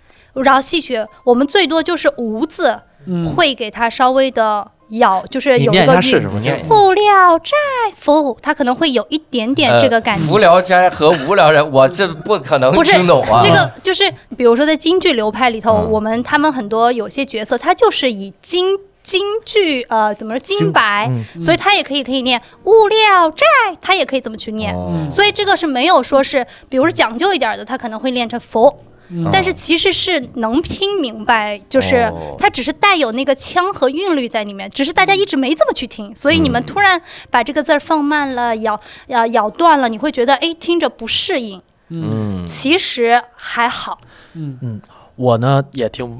[0.42, 6.28] 然后戏曲我们最多就是“无”字嗯，会给它稍微的咬，就是有一个韵
[6.68, 7.52] 无聊斋》
[7.96, 10.32] 否，他可能会有一点点这个感觉。
[10.32, 13.40] 无聊斋和无聊人，我这不可能不是听懂啊。
[13.42, 23.44] 这个就是，比如说在京剧流派里头，嗯我们他们很多有些角色，他就是以京京剧呃怎么说京京白，嗯所以他也可以可以念物料斋，
[23.80, 24.74] 他也可以这么去念。
[24.74, 28.80] 哦所以这个是没有说是，比如说讲究一点的，他可能会念成佛。
[29.08, 29.28] 嗯。
[29.32, 32.36] 但是其实是能听明白，就是哦。
[32.38, 37.00] 它只是带有那个腔和韵律在里面，只是大家一直没这么去听，所以你们突然
[37.30, 41.60] 把这个字儿放慢了，咬咬咬断了，你会觉得哎听着不适应。
[41.90, 42.46] 嗯。
[42.46, 43.98] 其实还好，
[44.34, 44.80] 嗯
[45.16, 46.04] 我呢也听，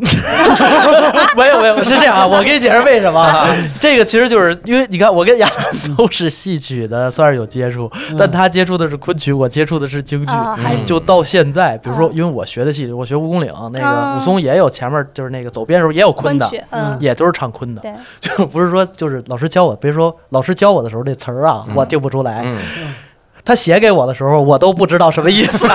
[1.37, 3.47] 没有没有，是这样啊，我给你解释为什么啊。
[3.81, 10.33] 这个其实就是因为你看，我跟亚楠都是戏曲的，算是有接触，但他接触的是昆曲，我接触的是京剧。
[10.87, 16.49] 就到现在，比如说啊，因为我学的戏，我学蜈蚣岭，那个啊武松也有前面就是那个走边的时候也有昆的，
[17.01, 22.57] 也都是唱昆的，对， 就不是说就是老师教我，别说老师教我的时候那词儿啊，我听不出来，嗯，
[23.45, 25.67] 他写给我的时候我都不知道什么意思，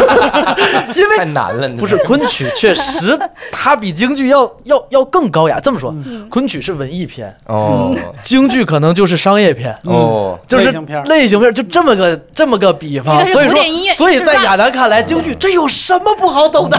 [0.96, 3.18] 因为太难了，不是昆曲，确实
[3.52, 5.60] 它比京剧要要要更高雅。
[5.60, 9.76] 这么说，嗯昆曲是文艺片，哦京剧可能就是商业片。
[9.86, 13.60] 哦，就是类型片类型片，就这么个这么个比方，所以说，
[13.96, 16.78] 所以在亚楠看来，京剧这有什么不好懂的？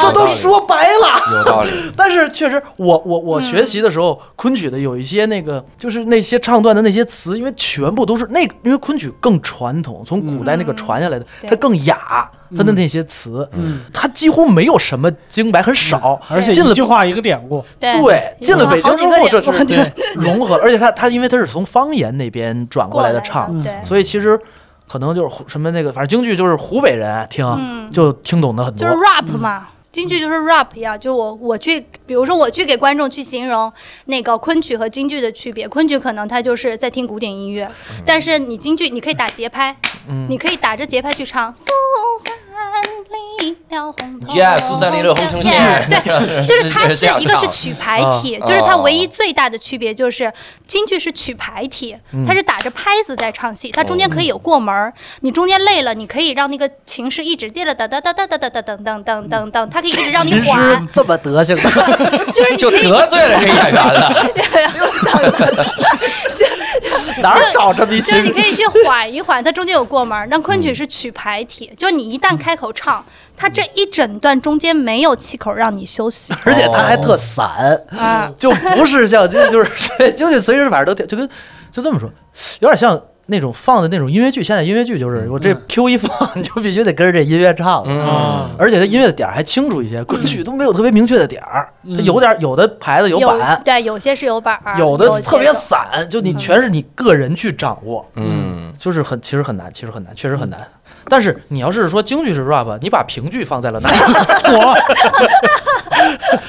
[0.00, 1.38] 这都说白了。
[1.38, 1.70] 有道理。
[1.96, 24.38] 但是确实，我我我学习的时候，昆曲的有一些那个，就是那些唱段的那些词，因为全部都是那个，因为昆曲更传统，从古代那个传下来的，它更雅，它的那些词，嗯，它几乎没有什么京白，很少，而且进了一句话一个典故，对对，进了北京之后，这是对融合了，而且它它因为它是从方言那边转过来的唱，所以其实
[24.86, 27.90] 可能就是什么那个，反正京剧就是湖北人听嗯。
[27.90, 29.00] 就听懂的很多就是。
[29.00, 29.68] rap 嘛。
[29.94, 33.72] 京剧就是 rap 呀，就我我去，比如说我去给观众去形容
[34.06, 37.70] 那个昆曲和京剧的区别，昆曲可能它就是在听古典音乐，
[38.04, 39.76] 但是你京剧你可以打节拍，
[40.08, 41.54] 嗯你可以打着节拍去唱。
[41.54, 41.64] 苏
[42.24, 42.34] 三
[43.40, 50.32] 离了红头 Yeah，苏三离了红尘线 对，就是它是一个是曲牌体，啊就是它唯一最大的区别就是
[50.66, 51.96] 京剧是曲牌体，
[52.26, 61.62] 它是打着拍子在唱戏，它中间可以有过门儿，你中间累了，你可以让那个琴师一直滴了哒哒哒哒哒哒哒噔噔噔噔噔，它可以一直让你其实缓，这么德行的，
[62.32, 64.12] 就 就是你可以得罪了这演员了。
[67.22, 68.32] 哪儿找这么一群就是你？
[68.32, 70.26] 可以去缓一缓，它中间有过门儿。
[70.28, 73.04] 那昆曲是曲牌体，就你一旦开口唱，
[73.36, 78.30] 它这一整段中间没有气口让你休息而且它还特散，啊。
[78.36, 81.28] 就不是像就就是对，京剧随时反正都挺就跟
[81.70, 82.10] 就这么说，
[82.60, 84.42] 有点像那种放的那种音乐剧。
[84.42, 87.84] 现在音乐剧就是我这 Q 一放，你 就必须得跟着这音乐唱。
[87.86, 100.60] 嗯，而且它音乐的点儿还清楚一些，昆曲都没有特别明确的点儿，它有点有的牌子有板，对，有些是有板儿，有的特别散，就你全是你个人去掌握，嗯，就是很其实很难，其实很难，确实很难。
[101.08, 103.96] 但是你要是说京剧是 rap，你把评剧放在了哪里？
[104.56, 104.76] 我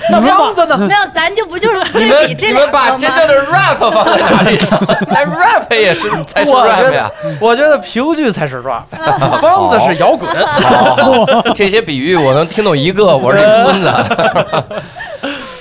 [0.10, 0.78] 那梆子呢？
[0.78, 2.92] 没有，咱就不就是你对比这两们把？
[2.92, 4.58] 真正的 rap 放在哪里？
[5.08, 8.84] 那 rap 也是才是 rap 呀得。，我觉得评剧才是 rap，
[9.42, 10.30] 梆子是摇滚。
[10.46, 13.94] 好好，这些比喻我能听懂一个，我是这孙子。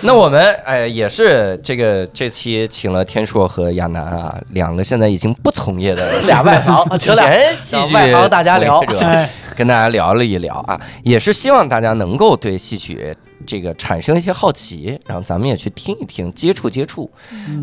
[0.05, 8.81] 那我们哎也是这个这期请了天硕和亚楠啊，两个现在已经不从业的 俩外行请俩前戏剧外行大家聊
[9.57, 13.17] 跟大家聊了一聊啊，也是希望大家能够对戏曲。
[13.47, 17.11] 这个产生一些好奇，然后咱们也去听一听，接触接触，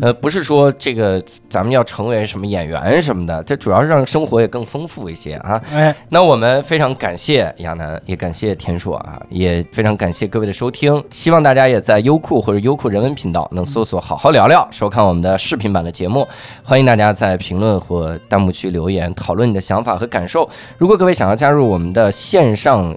[0.00, 5.60] 呃，不是说这个咱们要成为什么演员什么的，这主要是让生活也更丰富一些啊。
[5.72, 16.26] 哎，那我们非常感谢亚楠，也感谢田硕啊，也非常感谢各位的收听，希望大家也在优酷或者优酷人文频道能搜索“好好聊聊”，收看我们的视频版的节目。
[16.62, 20.48] 欢迎大家在评论或弹幕区留言，讨论你的想法和感受。
[20.78, 22.96] 如果各位想要加入我们的线上。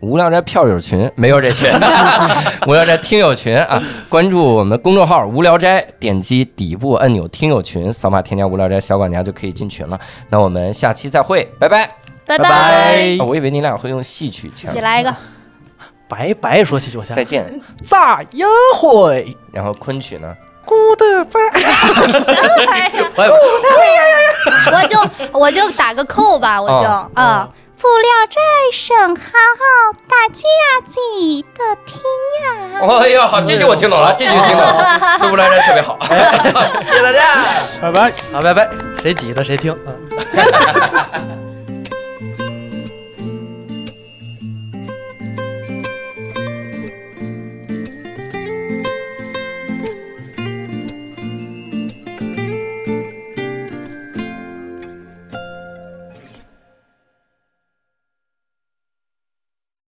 [0.00, 1.70] 无聊斋票友群 没有这群，
[2.66, 9.98] 无聊斋听友群啊，关注我们公众号无聊斋，点击底部按钮听友群，扫码添加无聊斋小管家就可以进群了。
[10.28, 11.90] 那我们下期再会，拜拜，
[12.26, 15.14] 拜拜啊我以为你俩会用戏曲腔你，来一个，
[16.08, 17.60] 拜拜说戏曲腔再见。
[17.82, 18.42] 再一
[18.76, 20.34] 会，然后昆曲呢？
[20.64, 21.38] 古德巴。
[24.72, 27.48] 我就我就打个扣吧，我就哦啊。
[27.86, 28.40] 不聊斋
[28.72, 29.22] 甚好，
[30.08, 30.42] 大家
[30.90, 32.02] 记得听
[32.42, 32.80] 呀。
[33.00, 35.96] 哎呀，好，这句我听懂了，这句听懂了， 这无聊斋特别好，
[36.82, 37.44] 谢谢大家。
[37.80, 38.12] 拜拜。
[38.32, 38.68] 好，拜拜。
[39.00, 39.72] 谁挤的谁听。
[41.14, 41.45] 嗯。